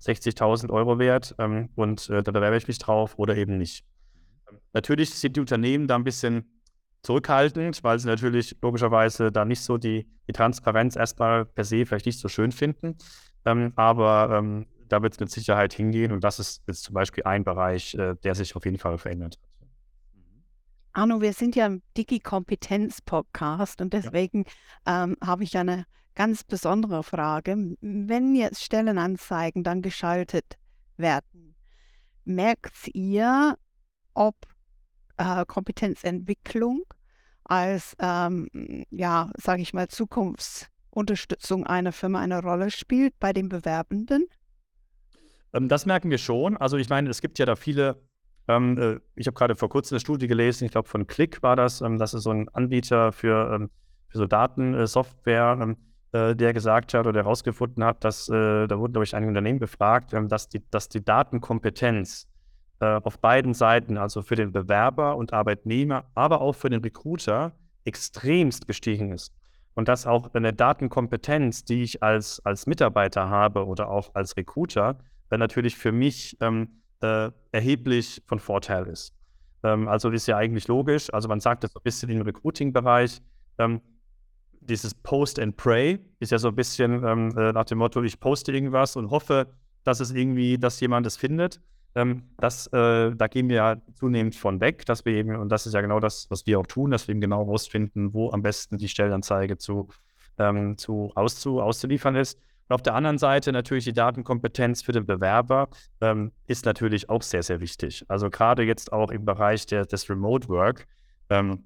[0.00, 3.84] 60.000 Euro wert ähm, und äh, da bewerbe ich mich drauf oder eben nicht.
[4.72, 6.44] Natürlich sind die Unternehmen da ein bisschen
[7.02, 12.06] zurückhaltend, weil sie natürlich logischerweise da nicht so die, die Transparenz erstmal per se vielleicht
[12.06, 12.96] nicht so schön finden.
[13.44, 17.24] Ähm, aber ähm, da wird es mit Sicherheit hingehen und das ist jetzt zum Beispiel
[17.24, 19.38] ein Bereich, äh, der sich auf jeden Fall verändert.
[20.98, 24.46] Arno, wir sind ja im Digi-Kompetenz-Podcast und deswegen
[24.84, 25.04] ja.
[25.04, 25.84] ähm, habe ich eine
[26.16, 27.76] ganz besondere Frage.
[27.80, 30.58] Wenn jetzt Stellenanzeigen dann geschaltet
[30.96, 31.54] werden,
[32.24, 33.56] merkt ihr,
[34.14, 34.34] ob
[35.18, 36.82] äh, Kompetenzentwicklung
[37.44, 38.48] als, ähm,
[38.90, 44.26] ja, sage ich mal, Zukunftsunterstützung einer Firma eine Rolle spielt bei den Bewerbenden?
[45.52, 46.56] Ähm, das merken wir schon.
[46.56, 48.02] Also ich meine, es gibt ja da viele,
[48.48, 51.56] ähm, äh, ich habe gerade vor kurzem eine Studie gelesen, ich glaube von Click war
[51.56, 53.70] das, ähm, das ist so ein Anbieter für, ähm,
[54.08, 55.76] für so Datensoftware, ähm,
[56.12, 59.58] äh, der gesagt hat oder herausgefunden hat, dass, äh, da wurden, glaube ich, einige Unternehmen
[59.58, 62.26] befragt, dass, die, dass die Datenkompetenz
[62.80, 67.52] äh, auf beiden Seiten, also für den Bewerber und Arbeitnehmer, aber auch für den Recruiter,
[67.84, 69.34] extremst gestiegen ist.
[69.74, 74.98] Und dass auch eine Datenkompetenz, die ich als, als Mitarbeiter habe oder auch als Recruiter,
[75.30, 79.14] natürlich für mich ähm, äh, erheblich von Vorteil ist.
[79.62, 81.12] Ähm, also ist ja eigentlich logisch.
[81.12, 83.20] Also man sagt das so ein bisschen im Recruiting-Bereich.
[83.58, 83.80] Ähm,
[84.60, 88.20] dieses Post and Pray ist ja so ein bisschen ähm, äh, nach dem Motto, ich
[88.20, 89.48] poste irgendwas und hoffe,
[89.84, 91.60] dass es irgendwie, dass jemand es findet.
[91.94, 95.66] Ähm, das, äh, da gehen wir ja zunehmend von weg, dass wir eben, und das
[95.66, 98.42] ist ja genau das, was wir auch tun, dass wir eben genau herausfinden, wo am
[98.42, 99.88] besten die Stellenanzeige zu,
[100.38, 102.38] ähm, zu, auszu, auszuliefern ist.
[102.68, 105.68] Und auf der anderen Seite natürlich die Datenkompetenz für den Bewerber
[106.00, 108.04] ähm, ist natürlich auch sehr, sehr wichtig.
[108.08, 110.86] Also gerade jetzt auch im Bereich der, des Remote Work.
[111.30, 111.64] Ähm,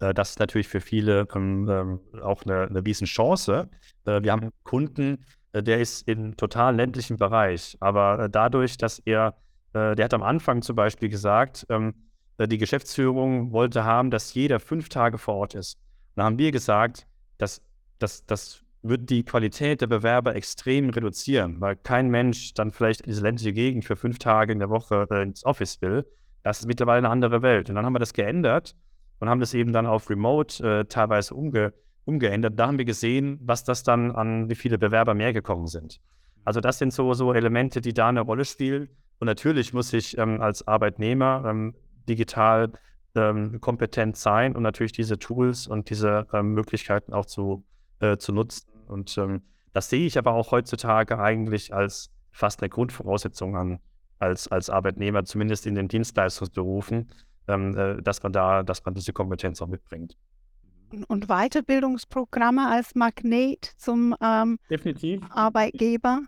[0.00, 3.68] äh, das ist natürlich für viele ähm, ähm auch eine, eine Riesenchance.
[4.06, 8.98] Äh, wir haben Kunden, äh, der ist im total ländlichen Bereich, aber äh, dadurch, dass
[8.98, 9.36] er,
[9.72, 11.94] äh, der hat am Anfang zum Beispiel gesagt, ähm,
[12.40, 15.76] die Geschäftsführung wollte haben, dass jeder fünf Tage vor Ort ist.
[16.14, 17.60] Da haben wir gesagt, dass
[17.98, 23.06] das, das wird die Qualität der Bewerber extrem reduzieren, weil kein Mensch dann vielleicht in
[23.06, 26.06] diese ländliche Gegend für fünf Tage in der Woche äh, ins Office will.
[26.42, 27.68] Das ist mittlerweile eine andere Welt.
[27.68, 28.74] Und dann haben wir das geändert
[29.18, 31.72] und haben das eben dann auf Remote äh, teilweise umge
[32.04, 32.58] umgeändert.
[32.58, 36.00] Da haben wir gesehen, was das dann an, wie viele Bewerber mehr gekommen sind.
[36.44, 38.88] Also das sind so, so Elemente, die da eine Rolle spielen.
[39.18, 41.74] Und natürlich muss ich ähm, als Arbeitnehmer ähm,
[42.08, 42.72] digital
[43.14, 47.64] ähm, kompetent sein und natürlich diese Tools und diese ähm, Möglichkeiten auch zu
[48.00, 48.68] äh, zu nutzen.
[48.86, 53.80] Und ähm, das sehe ich aber auch heutzutage eigentlich als fast eine Grundvoraussetzung an,
[54.18, 57.10] als, als Arbeitnehmer, zumindest in den Dienstleistungsberufen,
[57.48, 60.16] ähm, äh, dass man da, dass man diese Kompetenz auch mitbringt.
[61.08, 65.20] Und Weiterbildungsprogramme als Magnet zum ähm, Definitiv.
[65.30, 66.22] Arbeitgeber?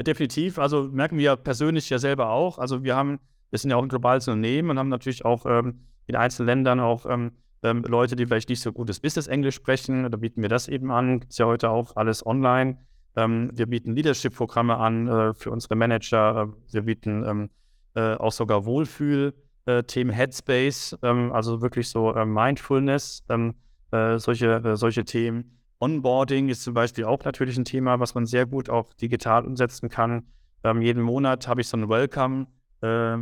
[0.00, 0.58] Definitiv.
[0.58, 2.58] Also merken wir persönlich ja selber auch.
[2.58, 3.18] Also wir haben,
[3.50, 6.80] wir sind ja auch ein globales Unternehmen und haben natürlich auch ähm, in einzelnen Ländern
[6.80, 7.32] auch ähm,
[7.66, 11.22] ähm, Leute, die vielleicht nicht so gutes Business-Englisch sprechen, da bieten wir das eben an.
[11.28, 12.78] Ist ja heute auch alles online.
[13.16, 16.42] Ähm, wir bieten Leadership-Programme an äh, für unsere Manager.
[16.42, 17.50] Äh, wir bieten ähm,
[17.94, 23.54] äh, auch sogar Wohlfühl-Themen, äh, Headspace, ähm, also wirklich so äh, Mindfulness, ähm,
[23.90, 25.58] äh, solche, solche Themen.
[25.80, 29.88] Onboarding ist zum Beispiel auch natürlich ein Thema, was man sehr gut auch digital umsetzen
[29.88, 30.26] kann.
[30.62, 32.46] Ähm, jeden Monat habe ich so ein Welcome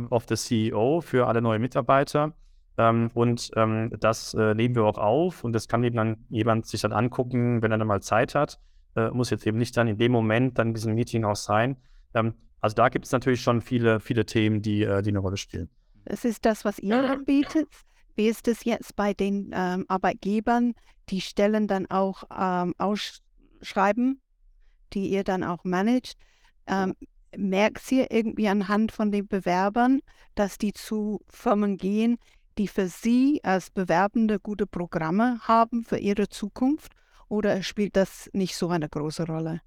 [0.09, 2.33] of the CEO für alle neue Mitarbeiter.
[2.77, 6.65] Ähm, und ähm, das äh, nehmen wir auch auf und das kann eben dann jemand
[6.67, 8.59] sich dann angucken, wenn er dann mal Zeit hat.
[8.95, 11.77] Äh, muss jetzt eben nicht dann in dem Moment dann in diesem Meeting auch sein.
[12.13, 15.37] Ähm, also da gibt es natürlich schon viele, viele Themen, die, äh, die eine Rolle
[15.37, 15.69] spielen.
[16.05, 17.67] Das ist das, was ihr anbietet.
[18.15, 20.73] Wie ist es jetzt bei den ähm, Arbeitgebern,
[21.09, 24.21] die Stellen dann auch ähm, ausschreiben,
[24.93, 26.17] die ihr dann auch managt?
[26.67, 26.95] Ähm,
[27.37, 29.99] merkt ihr irgendwie anhand von den Bewerbern,
[30.35, 32.17] dass die zu Firmen gehen,
[32.57, 36.93] die für Sie als Bewerbende gute Programme haben für Ihre Zukunft?
[37.27, 39.61] Oder spielt das nicht so eine große Rolle?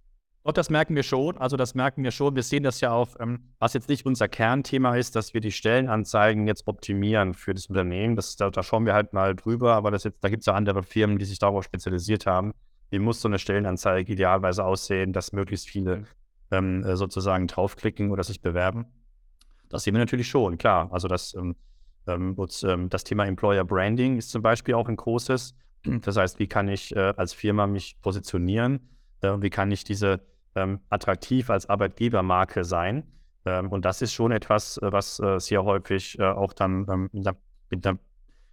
[0.48, 1.37] Doch, das merken wir schon.
[1.37, 2.35] Also das merken wir schon.
[2.35, 5.53] Wir sehen das ja auch, ähm, was jetzt nicht unser Kernthema ist, dass wir die
[5.53, 8.16] Stellenanzeigen jetzt optimieren für das Unternehmen.
[8.16, 10.55] Das, da, da schauen wir halt mal drüber, aber das jetzt, da gibt es ja
[10.55, 12.55] andere Firmen, die sich darauf spezialisiert haben.
[12.88, 16.05] Wie muss so eine Stellenanzeige idealweise aussehen, dass möglichst viele
[16.51, 18.87] ähm, äh, sozusagen draufklicken oder sich bewerben?
[19.68, 20.88] Das sehen wir natürlich schon, klar.
[20.92, 21.57] Also das ähm,
[22.06, 25.54] und, ähm, das Thema Employer Branding ist zum Beispiel auch ein großes.
[25.84, 28.88] Das heißt, wie kann ich äh, als Firma mich positionieren?
[29.20, 30.20] Äh, wie kann ich diese
[30.54, 33.04] ähm, attraktiv als Arbeitgebermarke sein?
[33.44, 37.11] Ähm, und das ist schon etwas, äh, was äh, sehr häufig auch dann ähm,
[37.70, 37.98] mit einer,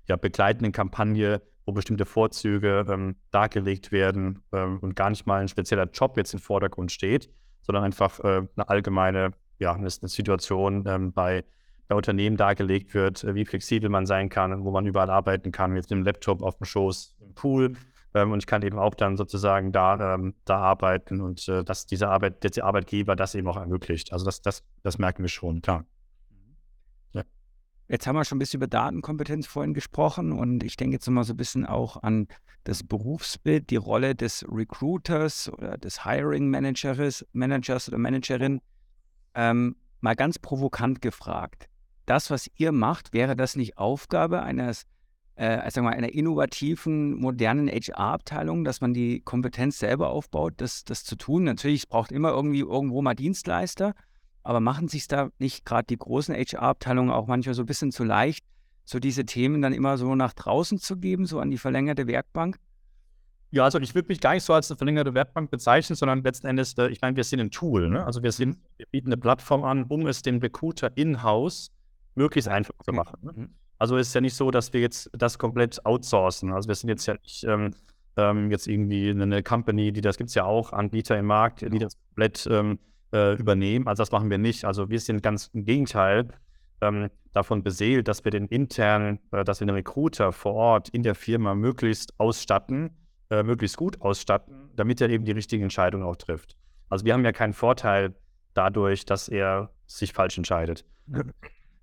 [0.08, 5.90] ja, begleitenden Kampagne, wo bestimmte Vorzüge ähm, dargelegt werden und gar nicht mal ein spezieller
[5.92, 7.30] Job jetzt im Vordergrund steht,
[7.64, 10.84] sondern einfach eine allgemeine ja, eine Situation
[11.16, 11.44] bei
[11.88, 15.72] bei Unternehmen dargelegt wird, äh, wie flexibel man sein kann, wo man überall arbeiten kann,
[15.72, 17.74] mit dem Laptop auf dem Schoß, im Pool.
[18.14, 21.86] Ähm, und ich kann eben auch dann sozusagen da, ähm, da arbeiten und äh, dass
[21.86, 24.14] dieser Arbeit, der Arbeitgeber das eben auch ermöglicht.
[24.14, 25.86] Also das, das, das merken wir schon, klar.
[27.14, 27.24] Ja.
[27.88, 31.26] Jetzt haben wir schon ein bisschen über Datenkompetenz vorhin gesprochen und ich denke jetzt nochmal
[31.26, 32.28] so ein bisschen auch an
[32.64, 38.60] das Berufsbild, die Rolle des Recruiters oder des Hiring Managers, Managers oder Managerin.
[39.36, 41.68] Ähm, mal ganz provokant gefragt
[42.06, 44.86] das, was ihr macht, wäre das nicht Aufgabe eines,
[45.36, 51.04] äh, sagen wir, einer innovativen, modernen HR-Abteilung, dass man die Kompetenz selber aufbaut, das, das
[51.04, 51.44] zu tun?
[51.44, 53.94] Natürlich, es braucht immer irgendwie irgendwo mal Dienstleister,
[54.44, 58.04] aber machen sich da nicht gerade die großen HR-Abteilungen auch manchmal so ein bisschen zu
[58.04, 58.46] leicht,
[58.86, 62.58] so diese Themen dann immer so nach draußen zu geben, so an die verlängerte Werkbank?
[63.52, 66.48] Ja, also ich würde mich gar nicht so als eine verlängerte Werkbank bezeichnen, sondern letzten
[66.48, 67.90] Endes, äh, ich meine, wir sind ein Tool.
[67.90, 68.06] Ne?
[68.06, 71.72] Also wir, sind, wir bieten eine Plattform an, um es dem Recruiter in-house
[72.16, 73.20] möglichst einfach zu machen.
[73.22, 73.34] Ne?
[73.36, 73.50] Mhm.
[73.78, 76.54] Also ist ja nicht so, dass wir jetzt das komplett outsourcen.
[76.54, 77.72] Also wir sind jetzt ja nicht ähm,
[78.18, 81.80] ähm, jetzt irgendwie eine Company, die das gibt es ja auch, Anbieter im Markt, die
[81.80, 82.80] das komplett ähm,
[83.14, 83.88] äh, übernehmen.
[83.88, 84.64] Also das machen wir nicht.
[84.64, 86.30] Also wir sind ganz im Gegenteil
[86.82, 91.04] ähm, davon beseelt, dass wir den internen, äh, dass wir den Recruiter vor Ort in
[91.04, 92.92] der Firma möglichst ausstatten
[93.30, 96.56] äh, möglichst gut ausstatten, damit er eben die richtigen Entscheidungen auch trifft.
[96.90, 98.14] Also wir haben ja keinen Vorteil
[98.54, 100.86] dadurch, dass er sich falsch entscheidet.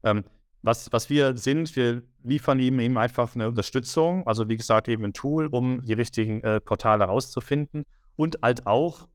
[0.02, 0.24] ähm,
[0.62, 5.04] was, was wir sind, wir liefern ihm eben einfach eine Unterstützung, also wie gesagt eben
[5.04, 7.84] ein Tool, um die richtigen äh, Portale rauszufinden
[8.16, 9.08] und halt auch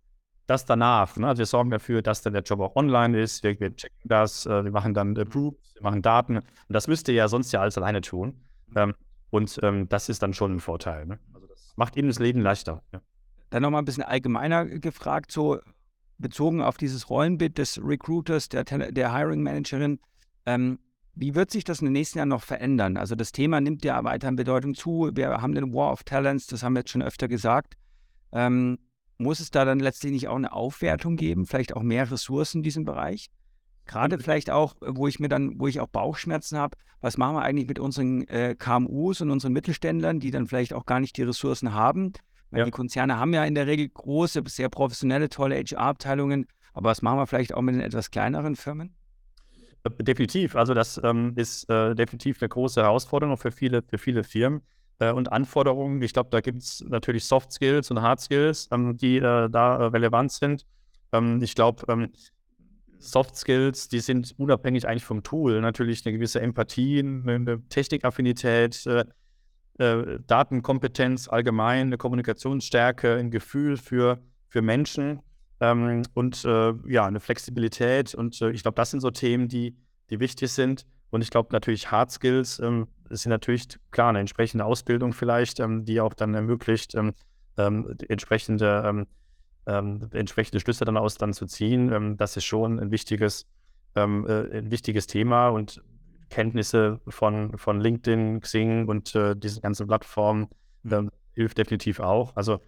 [0.45, 1.15] das danach.
[1.17, 1.28] Ne?
[1.28, 4.45] Also wir sorgen dafür, dass dann der Job auch online ist, wir, wir checken das,
[4.45, 7.52] äh, wir machen dann äh, Proofs, wir machen Daten und das müsst ihr ja sonst
[7.52, 8.41] ja alles alleine tun.
[8.76, 8.93] Ähm,
[9.30, 11.06] und ähm, das ist dann schon ein Vorteil.
[11.06, 11.19] Ne?
[11.34, 12.82] Also das macht ihnen das Leben leichter.
[12.93, 13.02] Ja.
[13.50, 15.60] Dann nochmal ein bisschen allgemeiner gefragt, so
[16.17, 20.00] bezogen auf dieses Rollenbild des Recruiters, der, der Hiring Managerin.
[20.47, 20.79] Ähm,
[21.13, 22.95] wie wird sich das in den nächsten Jahren noch verändern?
[22.95, 25.12] Also das Thema nimmt ja weiter an Bedeutung zu.
[25.13, 27.75] Wir haben den War of Talents, das haben wir jetzt schon öfter gesagt.
[28.31, 28.79] Ähm,
[29.17, 32.63] muss es da dann letztlich nicht auch eine Aufwertung geben, vielleicht auch mehr Ressourcen in
[32.63, 33.29] diesem Bereich?
[33.86, 37.41] Gerade vielleicht auch, wo ich mir dann, wo ich auch Bauchschmerzen habe, was machen wir
[37.41, 41.23] eigentlich mit unseren äh, KMUs und unseren Mittelständlern, die dann vielleicht auch gar nicht die
[41.23, 42.13] Ressourcen haben?
[42.51, 42.65] Weil ja.
[42.65, 47.17] die Konzerne haben ja in der Regel große, sehr professionelle, tolle HR-Abteilungen, aber was machen
[47.17, 48.95] wir vielleicht auch mit den etwas kleineren Firmen?
[49.89, 50.56] Definitiv.
[50.56, 54.62] Also das ähm, ist äh, definitiv eine große Herausforderung für viele, für viele Firmen
[55.00, 56.02] äh, und Anforderungen.
[56.02, 59.78] Ich glaube, da gibt es natürlich Soft Skills und Hard Skills, ähm, die äh, da
[59.78, 60.65] äh, relevant sind.
[61.12, 62.12] Ähm, ich glaube, ähm,
[63.00, 65.62] Soft Skills, die sind unabhängig eigentlich vom Tool.
[65.62, 69.06] Natürlich eine gewisse Empathie, eine Technikaffinität, äh,
[69.78, 74.19] äh, Datenkompetenz allgemein, eine Kommunikationsstärke, ein Gefühl für,
[74.50, 75.19] für Menschen
[75.59, 78.13] ähm, und äh, ja, eine Flexibilität.
[78.15, 79.75] Und äh, ich glaube, das sind so Themen, die,
[80.09, 80.85] die wichtig sind.
[81.09, 85.85] Und ich glaube natürlich Hard Skills ähm, sind natürlich klar eine entsprechende Ausbildung vielleicht, ähm,
[85.85, 87.13] die auch dann ermöglicht, ähm,
[87.57, 89.05] ähm, entsprechende,
[89.65, 92.17] ähm, entsprechende Schlüsse dann aus dann zu ziehen.
[92.17, 93.45] das ist schon ein wichtiges,
[93.95, 95.81] äh, ein wichtiges Thema und
[96.29, 100.47] Kenntnisse von, von LinkedIn, Xing und äh, diesen ganzen Plattformen
[100.83, 101.09] mhm.
[101.33, 102.35] hilft definitiv auch.
[102.35, 102.59] Also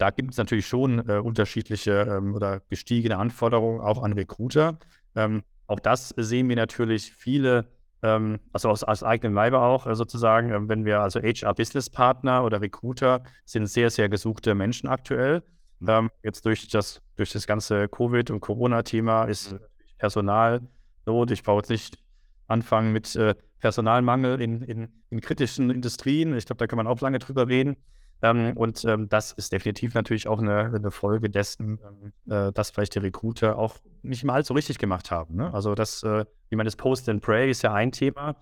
[0.00, 4.78] da gibt es natürlich schon äh, unterschiedliche ähm, oder gestiegene Anforderungen auch an Recruiter.
[5.14, 7.68] Ähm, auch das sehen wir natürlich viele,
[8.02, 12.62] ähm, also aus, aus eigenem Leibe auch äh, sozusagen, äh, wenn wir also HR-Business-Partner oder
[12.62, 15.42] Recruiter sind sehr, sehr gesuchte Menschen aktuell.
[15.86, 19.54] Ähm, jetzt durch das, durch das ganze Covid- und Corona-Thema ist
[19.98, 21.30] Personalnot.
[21.30, 21.98] Ich brauche jetzt nicht
[22.46, 26.34] anfangen mit äh, Personalmangel in, in, in, kritischen Industrien.
[26.38, 27.76] Ich glaube, da kann man auch lange drüber reden.
[28.22, 31.78] Ähm, und ähm, das ist definitiv natürlich auch eine, eine Folge dessen,
[32.26, 35.36] ähm, äh, dass vielleicht die Recruiter auch nicht mal so richtig gemacht haben.
[35.36, 35.52] Ne?
[35.54, 38.36] Also das, äh, wie man das Post and Pray ist ja ein Thema.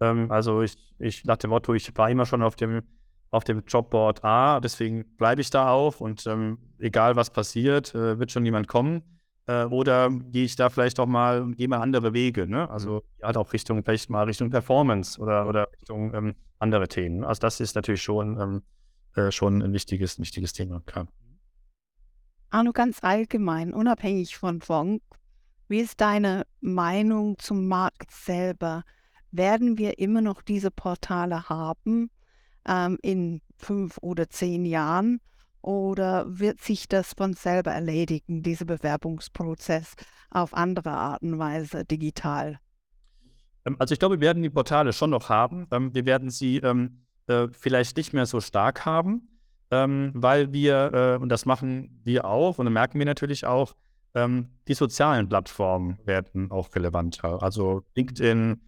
[0.00, 2.82] Ähm, also ich, ich nach dem Motto, ich war immer schon auf dem,
[3.30, 8.18] auf dem Jobboard A, deswegen bleibe ich da auch und ähm, egal was passiert, äh,
[8.18, 9.02] wird schon jemand kommen.
[9.46, 12.68] Äh, oder gehe ich da vielleicht auch mal und gehe mal andere Wege, ne?
[12.68, 13.00] Also mhm.
[13.20, 17.22] ja, auch Richtung, vielleicht mal Richtung Performance oder, oder Richtung ähm, andere Themen.
[17.24, 18.62] Also das ist natürlich schon
[19.28, 21.06] äh, schon ein wichtiges, wichtiges Thema, klar.
[22.50, 25.00] Arno, ganz allgemein, unabhängig von Wong,
[25.68, 28.82] wie ist deine Meinung zum Markt selber?
[29.30, 32.10] Werden wir immer noch diese Portale haben
[32.66, 35.20] ähm, in fünf oder zehn Jahren?
[35.62, 39.94] Oder wird sich das von selber erledigen, dieser Bewerbungsprozess
[40.30, 42.58] auf andere Art und Weise digital?
[43.64, 45.68] Ähm, also ich glaube, wir werden die Portale schon noch haben.
[45.70, 49.28] Ähm, wir werden sie ähm, äh, vielleicht nicht mehr so stark haben,
[49.70, 53.74] ähm, weil wir, äh, und das machen wir auch und merken wir natürlich auch,
[54.14, 57.42] ähm, die sozialen Plattformen werden auch relevanter.
[57.42, 58.60] Also LinkedIn,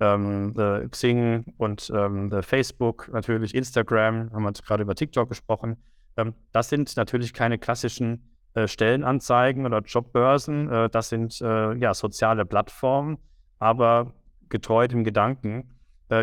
[0.00, 5.76] ähm, äh, Xing und ähm, Facebook, natürlich Instagram, haben wir gerade über TikTok gesprochen.
[6.16, 10.70] Ähm, das sind natürlich keine klassischen äh, Stellenanzeigen oder Jobbörsen.
[10.70, 13.18] Äh, das sind äh, ja soziale Plattformen,
[13.58, 14.12] aber
[14.48, 15.64] getreu dem Gedanken, äh,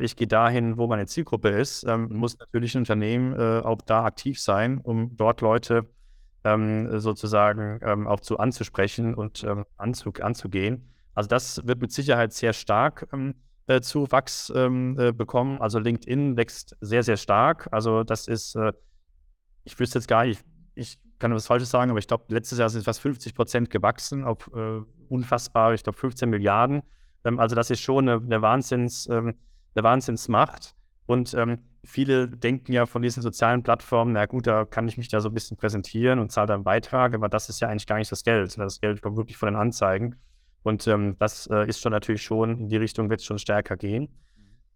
[0.02, 4.04] ich gehe dahin, wo meine Zielgruppe ist, ähm, muss natürlich ein Unternehmen äh, auch da
[4.06, 5.88] aktiv sein, um dort Leute
[6.45, 10.89] ähm, sozusagen ähm, auch zu anzusprechen und ähm, anzu, anzugehen.
[11.13, 13.36] Also das wird mit Sicherheit sehr stark ähm,
[13.67, 15.60] äh, Zuwachs ähm, äh, bekommen.
[15.60, 17.67] Also LinkedIn wächst sehr, sehr stark.
[17.71, 18.74] Also das ist, äh,
[19.63, 20.43] ich wüsste jetzt gar nicht,
[20.76, 23.69] ich, ich kann was Falsches sagen, aber ich glaube, letztes Jahr sind fast 50 Prozent
[23.71, 26.84] gewachsen auf äh, unfassbar, ich glaube 15 Milliarden.
[27.24, 29.10] also das ist schon eine, eine Wahnsinns,
[29.76, 30.76] eine Wahnsinnsmacht.
[31.05, 35.09] Und ähm, viele denken ja von diesen sozialen Plattformen, na gut, da kann ich mich
[35.09, 37.88] da so ein bisschen präsentieren und zahle da einen Beitrag, aber das ist ja eigentlich
[37.88, 38.57] gar nicht das Geld.
[38.57, 40.15] Das Geld kommt wirklich von den Anzeigen.
[40.63, 43.78] Und ähm, das äh, ist schon natürlich schon, in die Richtung wird es schon stärker
[43.78, 44.09] gehen.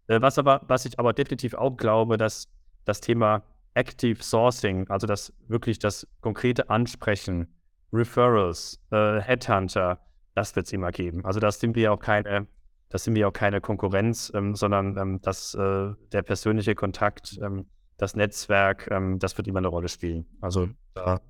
[0.08, 2.48] Äh, was aber, was ich aber definitiv auch glaube, dass
[2.86, 3.44] das Thema
[3.74, 7.48] Active Sourcing, also das wirklich das konkrete Ansprechen,
[7.92, 10.00] Referrals, äh, Headhunter,
[10.36, 11.26] das wird es immer geben.
[11.26, 12.48] Also das sind wir auch keine
[12.90, 17.68] das sind wir auch keine Konkurrenz, ähm, sondern ähm, dass äh, der persönliche Kontakt ähm,
[17.98, 20.26] das Netzwerk, ähm, das wird immer eine Rolle spielen.
[20.42, 21.22] Also da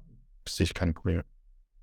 [0.47, 1.25] sehe ich keine Probleme.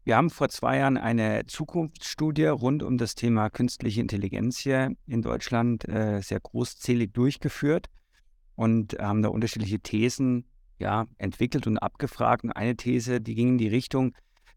[0.05, 5.20] Wir haben vor zwei Jahren eine Zukunftsstudie rund um das Thema künstliche Intelligenz hier in
[5.20, 7.89] Deutschland äh, sehr großzählig durchgeführt
[8.55, 10.47] und haben da unterschiedliche Thesen
[10.79, 12.45] ja, entwickelt und abgefragt.
[12.45, 14.14] Und eine These, die ging in die Richtung,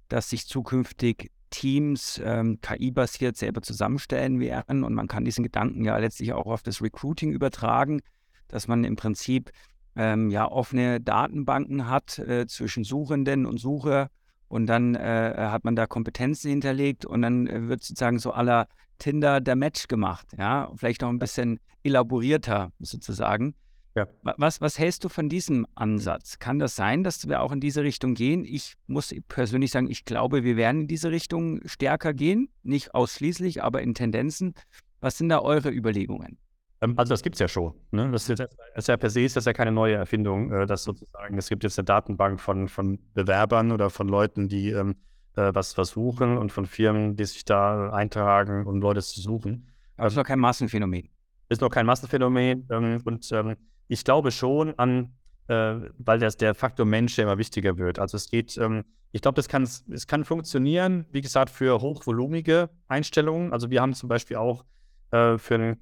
[0.08, 5.98] dass sich zukünftig Teams ähm, KI-basiert selber zusammenstellen werden und man kann diesen Gedanken ja
[5.98, 8.02] letztlich auch auf das Recruiting übertragen,
[8.48, 9.52] dass man im Prinzip
[9.96, 14.10] ähm, ja offene Datenbanken hat äh, zwischen Suchenden und Sucher
[14.48, 18.68] und dann äh, hat man da Kompetenzen hinterlegt und dann äh, wird sozusagen so aller
[18.98, 23.56] Tinder der Match gemacht, ja, vielleicht noch ein bisschen elaborierter sozusagen.
[23.96, 24.08] Ja.
[24.38, 26.40] Was, was hältst du von diesem Ansatz?
[26.40, 28.46] Kann das sein, dass wir auch in diese Richtung gehen?
[28.46, 32.50] Ich muss persönlich sagen, ich glaube, wir werden in diese Richtung stärker gehen.
[32.64, 34.54] Nicht ausschließlich, aber in Tendenzen.
[35.02, 36.38] Was sind da eure Überlegungen?
[36.82, 37.74] Ähm, also das gibt es ja schon.
[37.92, 38.10] Ne?
[38.12, 40.84] Das, ist, das ist ja per se ist das ja keine neue Erfindung, äh, dass
[40.84, 44.96] sozusagen, es gibt jetzt eine Datenbank von, von Bewerbern oder von Leuten, die ähm,
[45.36, 49.68] äh, was versuchen und von Firmen, die sich da eintragen, um Leute zu suchen.
[49.98, 51.10] Aber es ist noch kein Massenphänomen.
[51.50, 53.56] Ist noch kein Massenphänomen ähm, und ähm,
[53.90, 55.16] ich glaube schon an,
[55.48, 58.00] äh, weil das, der Faktor Mensch ja immer wichtiger wird.
[58.00, 62.70] Also es geht, ähm, ich glaube, das kann, es kann funktionieren, wie gesagt, für hochvolumige
[62.88, 63.52] Einstellungen.
[63.52, 64.64] Also wir haben zum Beispiel auch
[65.12, 65.78] äh, für einen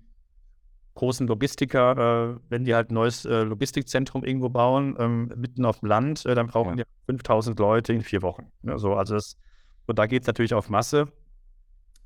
[0.95, 5.82] großen Logistiker, äh, wenn die halt ein neues äh, Logistikzentrum irgendwo bauen, ähm, mitten auf
[5.82, 6.86] dem Land, äh, dann brauchen ja.
[6.86, 8.51] die 5000 Leute in vier Wochen.
[8.64, 9.38] Ja, so, also das,
[9.86, 11.10] und da geht es natürlich auf Masse.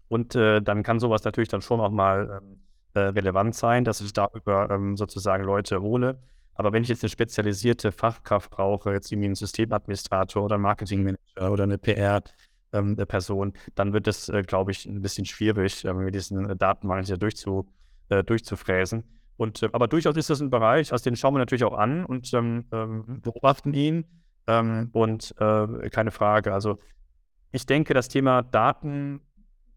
[0.09, 2.59] Und äh, dann kann sowas natürlich dann schon auch mal ähm,
[2.93, 6.19] äh, relevant sein, dass ich darüber ähm, sozusagen Leute hole.
[6.55, 11.63] Aber wenn ich jetzt eine spezialisierte Fachkraft brauche, jetzt irgendwie einen Systemadministrator oder Marketingmanager oder
[11.63, 16.49] eine PR-Person, ähm, dann wird es, äh, glaube ich, ein bisschen schwierig, äh, mit diesen
[16.49, 17.67] äh, Datenbanken hier durchzu,
[18.09, 19.03] äh, durchzufräsen.
[19.37, 22.31] Und, aber durchaus ist das ein Bereich, aus den schauen wir natürlich auch an und
[22.33, 24.05] ähm, ähm beobachten ihn.
[24.47, 26.53] Ähm, und keine Frage.
[26.53, 26.79] Also
[27.51, 29.21] ich denke, das Thema Daten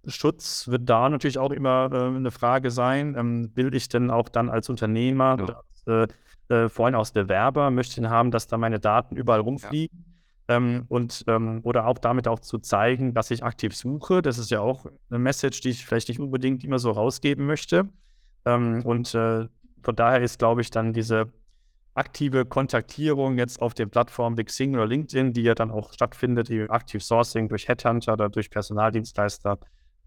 [0.07, 3.14] Schutz wird da natürlich auch immer äh, eine Frage sein.
[3.16, 5.62] Ähm, will ich denn auch dann als Unternehmer, ja.
[5.86, 6.09] das,
[6.50, 10.05] äh, äh, vor allem als Bewerber, möchte ich haben, dass da meine Daten überall rumfliegen?
[10.48, 10.57] Ja.
[10.57, 14.20] Ähm, und ähm, oder auch damit auch zu zeigen, dass ich aktiv suche.
[14.20, 17.88] Das ist ja auch eine Message, die ich vielleicht nicht unbedingt immer so rausgeben möchte.
[18.44, 19.48] Ähm, und äh,
[19.82, 21.32] von daher ist, glaube ich, dann diese
[21.94, 26.48] aktive Kontaktierung jetzt auf den Plattformen wie Xing oder LinkedIn, die ja dann auch stattfindet,
[26.48, 29.59] die Active Sourcing durch Headhunter oder durch Personaldienstleister,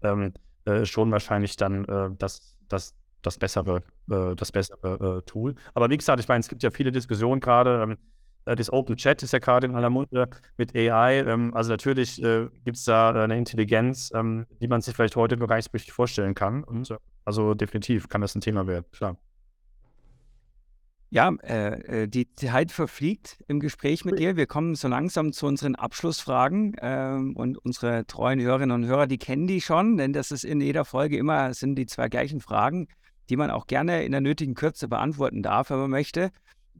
[0.02, 0.32] ähm,
[0.64, 5.54] äh, schon wahrscheinlich dann äh, das, das, das bessere, äh, das bessere äh, Tool.
[5.74, 7.82] Aber wie gesagt, ich meine, es gibt ja viele Diskussionen gerade.
[7.82, 7.98] Ähm,
[8.44, 11.20] äh, das Open Chat ist ja gerade in aller Munde mit AI.
[11.20, 15.36] Ähm, also natürlich äh, gibt es da eine Intelligenz, ähm, die man sich vielleicht heute
[15.36, 16.64] bereichsmäßig vorstellen kann.
[16.64, 16.94] Und
[17.24, 19.16] also definitiv kann das ein Thema werden, klar.
[21.10, 24.36] Ja, äh, äh, die Zeit verfliegt im Gespräch mit dir.
[24.36, 26.76] Wir kommen so langsam zu unseren Abschlussfragen.
[26.82, 30.60] Ähm, und unsere treuen Hörerinnen und Hörer, die kennen die schon, denn das ist in
[30.60, 32.88] jeder Folge immer, sind die zwei gleichen Fragen,
[33.30, 36.30] die man auch gerne in der nötigen Kürze beantworten darf, wenn man möchte.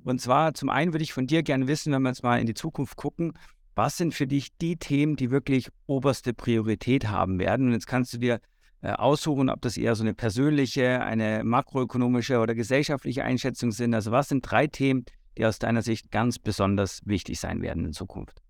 [0.05, 2.47] Und zwar zum einen würde ich von dir gerne wissen, wenn wir jetzt mal in
[2.47, 3.33] die Zukunft gucken,
[3.75, 7.69] was sind für dich die Themen, die wirklich oberste Priorität haben werden?
[7.69, 8.41] Und jetzt kannst du dir
[8.83, 13.95] aussuchen, ob das eher so eine persönliche, eine makroökonomische oder gesellschaftliche Einschätzung sind.
[13.95, 15.05] Also was sind drei Themen,
[15.37, 18.41] die aus deiner Sicht ganz besonders wichtig sein werden in Zukunft?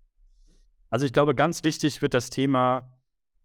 [0.89, 2.91] Also ich glaube, ganz wichtig wird das Thema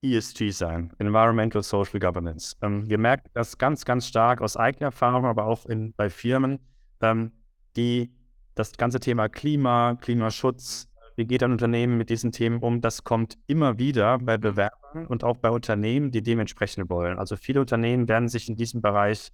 [0.02, 2.56] ESG sein, Environmental Social Governance.
[2.60, 6.58] Ähm, wir merken das ganz, ganz stark aus eigener Erfahrung, aber auch in, bei Firmen,
[7.00, 7.32] ähm,
[7.76, 8.14] die
[8.54, 12.80] das ganze Thema Klima, Klimaschutz, wie geht ein Unternehmen mit diesen Themen um?
[12.80, 17.18] Das kommt immer wieder bei Bewerbern und auch bei Unternehmen, die dementsprechend wollen.
[17.18, 19.30] Also viele Unternehmen werden sich in diesem Bereich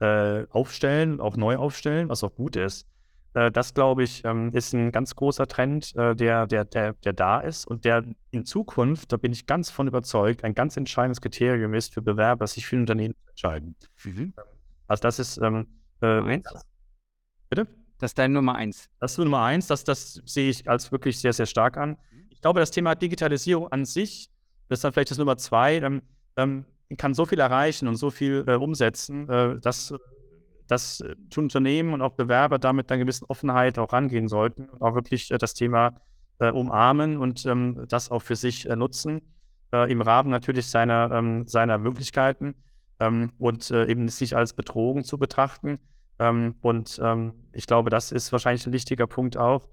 [0.00, 2.86] äh, aufstellen, auch neu aufstellen, was auch gut ist.
[3.34, 7.12] Äh, das, glaube ich, ähm, ist ein ganz großer Trend, äh, der, der, der, der
[7.12, 11.20] da ist und der in Zukunft, da bin ich ganz von überzeugt, ein ganz entscheidendes
[11.20, 13.76] Kriterium ist für Bewerber, sich für ein Unternehmen zu entscheiden.
[14.04, 14.32] Mhm.
[14.86, 15.66] Also das ist ähm,
[16.00, 16.40] äh,
[17.48, 17.66] Bitte?
[17.98, 18.88] Das ist deine Nummer eins.
[19.00, 19.66] Das ist Nummer eins.
[19.66, 21.90] Das, das sehe ich als wirklich sehr, sehr stark an.
[21.90, 22.26] Mhm.
[22.30, 24.28] Ich glaube, das Thema Digitalisierung an sich,
[24.68, 26.02] das ist dann vielleicht das Nummer zwei, ähm,
[26.36, 26.64] ähm,
[26.96, 29.94] kann so viel erreichen und so viel äh, umsetzen, äh, dass,
[30.66, 34.94] dass äh, Unternehmen und auch Bewerber damit einer gewissen Offenheit auch rangehen sollten und auch
[34.94, 36.00] wirklich äh, das Thema
[36.38, 39.22] äh, umarmen und ähm, das auch für sich äh, nutzen,
[39.88, 42.54] im Rahmen natürlich seiner, ähm, seiner Möglichkeiten
[43.00, 45.80] ähm, und eben nicht als Betrogen zu betrachten.
[46.18, 49.68] Ähm, und ähm, ich glaube, das ist wahrscheinlich ein wichtiger Punkt auch.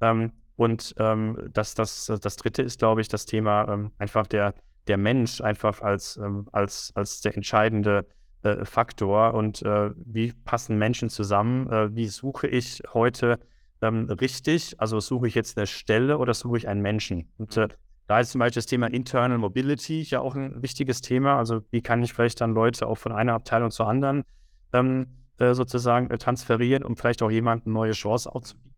[0.00, 4.54] Ähm, und ähm, das, das, das dritte ist, glaube ich, das Thema ähm, einfach der,
[4.86, 8.06] der Mensch einfach als, ähm, als, als der entscheidende
[8.42, 13.38] äh, Faktor und äh, wie passen Menschen zusammen, äh, wie suche ich heute
[13.82, 14.80] richtig?
[14.80, 17.28] Also suche ich jetzt eine Stelle oder suche ich einen Menschen?
[17.36, 17.68] Und äh,
[18.06, 21.36] da ist zum Beispiel das Thema Internal Mobility ja auch ein wichtiges Thema.
[21.36, 24.24] Also wie kann ich vielleicht dann Leute auch von einer Abteilung zur anderen
[24.72, 25.06] ähm,
[25.38, 28.74] äh, sozusagen äh, transferieren, um vielleicht auch jemandem neue Chance auch zu bieten.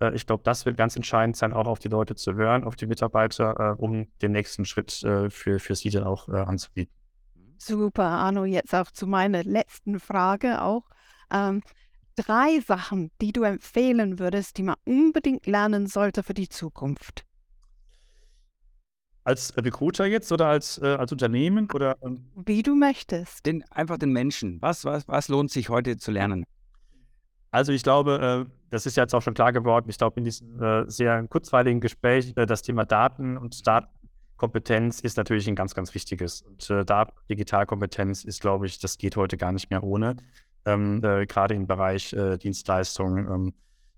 [0.00, 2.76] Äh, ich glaube, das wird ganz entscheidend sein, auch auf die Leute zu hören, auf
[2.76, 6.94] die Mitarbeiter, äh, um den nächsten Schritt äh, für, für sie dann auch anzubieten.
[7.58, 10.82] Super, Arno, jetzt auch zu meiner letzten Frage auch.
[11.30, 11.62] Ähm,
[12.16, 17.24] drei Sachen, die du empfehlen würdest, die man unbedingt lernen sollte für die Zukunft?
[19.24, 21.68] Als Recruiter jetzt oder als, äh, als Unternehmen?
[21.72, 22.24] Oder, ähm?
[22.34, 23.46] Wie du möchtest.
[23.46, 24.60] Den, einfach den Menschen.
[24.60, 26.44] Was, was, was lohnt sich heute zu lernen?
[27.50, 30.60] Also ich glaube, äh, das ist jetzt auch schon klar geworden, ich glaube in diesem
[30.60, 35.94] äh, sehr kurzweiligen Gespräch, äh, das Thema Daten und Datenkompetenz ist natürlich ein ganz, ganz
[35.94, 36.40] wichtiges.
[36.42, 40.16] Und äh, da Digitalkompetenz ist, glaube ich, das geht heute gar nicht mehr ohne
[40.64, 43.52] ähm, äh, gerade im Bereich äh, Dienstleistungen,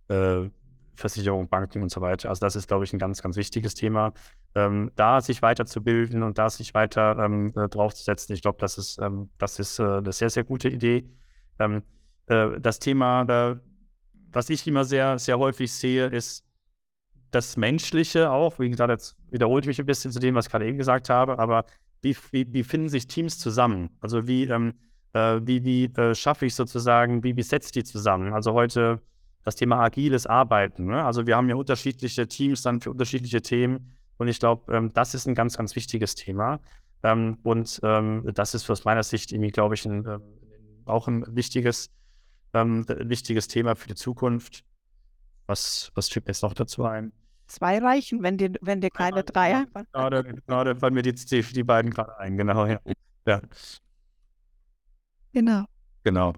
[0.09, 0.51] ähm,
[0.95, 2.29] äh, Versicherung, Banken und so weiter.
[2.29, 4.13] Also das ist, glaube ich, ein ganz, ganz wichtiges Thema.
[4.55, 8.99] Ähm, da sich weiterzubilden und da sich weiter ähm, äh, draufzusetzen, ich glaube, das ist,
[8.99, 11.05] ähm, das ist äh, eine sehr, sehr gute Idee.
[11.59, 11.83] Ähm,
[12.27, 13.59] äh, das Thema,
[14.33, 16.45] was ich immer sehr, sehr häufig sehe, ist
[17.31, 18.59] das Menschliche auch.
[18.59, 21.11] Wie gesagt, jetzt wiederhole ich mich ein bisschen zu dem, was ich gerade eben gesagt
[21.11, 21.65] habe, aber
[22.03, 23.91] wie, wie, wie finden sich Teams zusammen?
[24.01, 24.75] Also wie, ähm,
[25.15, 28.33] äh, wie, wie äh, schaffe ich sozusagen, wie, wie setze ich die zusammen?
[28.33, 29.01] Also heute
[29.45, 30.87] das Thema agiles Arbeiten.
[30.87, 31.05] Ne?
[31.05, 35.15] Also wir haben ja unterschiedliche Teams dann für unterschiedliche Themen und ich glaube, ähm, das
[35.15, 36.61] ist ein ganz, ganz wichtiges Thema.
[37.03, 40.23] Ähm, und ähm, das ist aus meiner Sicht irgendwie, glaube ich, ein, ähm,
[40.87, 41.91] auch ein wichtiges,
[42.55, 44.65] ähm, wichtiges Thema für die Zukunft.
[45.47, 47.13] Was, was fällt mir jetzt noch dazu ein?
[47.47, 49.87] Zwei reichen, wenn dir, wenn dir keine drei einfallen.
[49.93, 52.65] Gerade, gerade fallen mir die, die, die beiden gerade ein, genau.
[52.65, 52.81] Ja.
[53.27, 53.41] ja.
[55.33, 55.65] Genau.
[56.05, 56.33] Genau.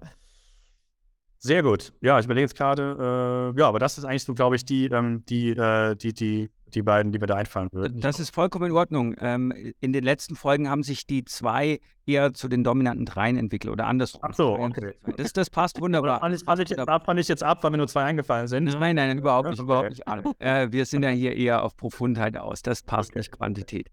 [1.39, 1.93] Sehr gut.
[2.01, 4.85] Ja, ich überlege jetzt gerade, äh, ja, aber das ist eigentlich so, glaube ich, die,
[4.85, 8.01] ähm, die, äh, die, die, die beiden, die mir da einfallen würden.
[8.01, 9.15] Das ist vollkommen in Ordnung.
[9.19, 13.71] Ähm, in den letzten Folgen haben sich die zwei eher zu den dominanten Dreien entwickelt
[13.71, 14.21] oder andersrum.
[14.23, 14.95] Ach so, okay.
[15.17, 16.19] Das, das passt wunderbar.
[16.19, 18.47] Fand ich, fand, ich jetzt ab, fand ich jetzt ab, weil mir nur zwei eingefallen
[18.47, 18.65] sind.
[18.79, 19.59] Nein, nein, überhaupt nicht.
[19.59, 20.03] Überhaupt nicht
[20.39, 22.61] äh, wir sind ja hier eher auf Profundheit aus.
[22.61, 23.19] Das passt okay.
[23.19, 23.89] nicht Quantität.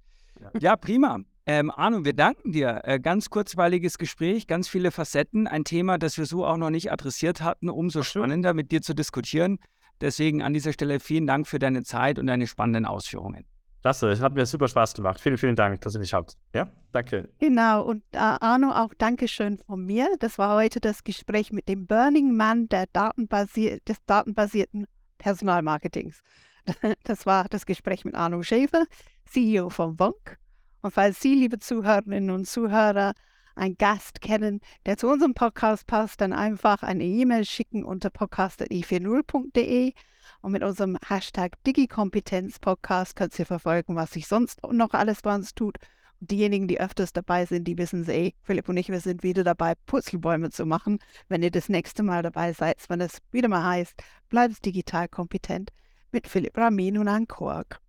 [0.61, 1.21] Ja, prima.
[1.47, 2.81] Ähm, Arno, wir danken dir.
[2.85, 5.47] Äh, ganz kurzweiliges Gespräch, ganz viele Facetten.
[5.47, 7.69] Ein Thema, das wir so auch noch nicht adressiert hatten.
[7.69, 9.59] Umso spannender, mit dir zu diskutieren.
[10.01, 13.45] Deswegen an dieser Stelle vielen Dank für deine Zeit und deine spannenden Ausführungen.
[13.83, 15.21] Klasse, es hat mir super Spaß gemacht.
[15.21, 16.39] Vielen, vielen Dank, dass ihr mich habt.
[16.55, 17.29] Ja, danke.
[17.39, 20.09] Genau, und äh, Arno, auch Dankeschön von mir.
[20.21, 24.87] Das war heute das Gespräch mit dem Burning Man der Datenbasier des datenbasierten
[25.19, 26.23] Personalmarketings.
[27.05, 28.87] Das war das Gespräch mit Arno Schäfer,
[29.27, 30.39] CEO von Wonk.
[30.85, 33.15] Und falls Sie, liebe Zuhörerinnen und Zuhörer,
[33.55, 39.95] einen Gast kennen, der zu unserem Podcast passt, dann einfach eine E-Mail schicken unter podcast.i40.de
[40.43, 45.55] und mit unserem Hashtag Digikompetenz-Podcast könnt ihr verfolgen, was sich sonst noch alles bei uns
[45.55, 45.79] tut.
[46.21, 49.43] Und diejenigen, die öfters dabei sind, die wissen eh, Philipp und ich, wir sind wieder
[49.43, 50.99] dabei, Purzelbäume zu machen.
[51.31, 53.95] Wenn ihr das nächste Mal dabei seid, wenn es wieder mal heißt,
[54.29, 55.71] bleibt digital kompetent
[56.13, 57.81] mit Philipp Ramin und Ankork.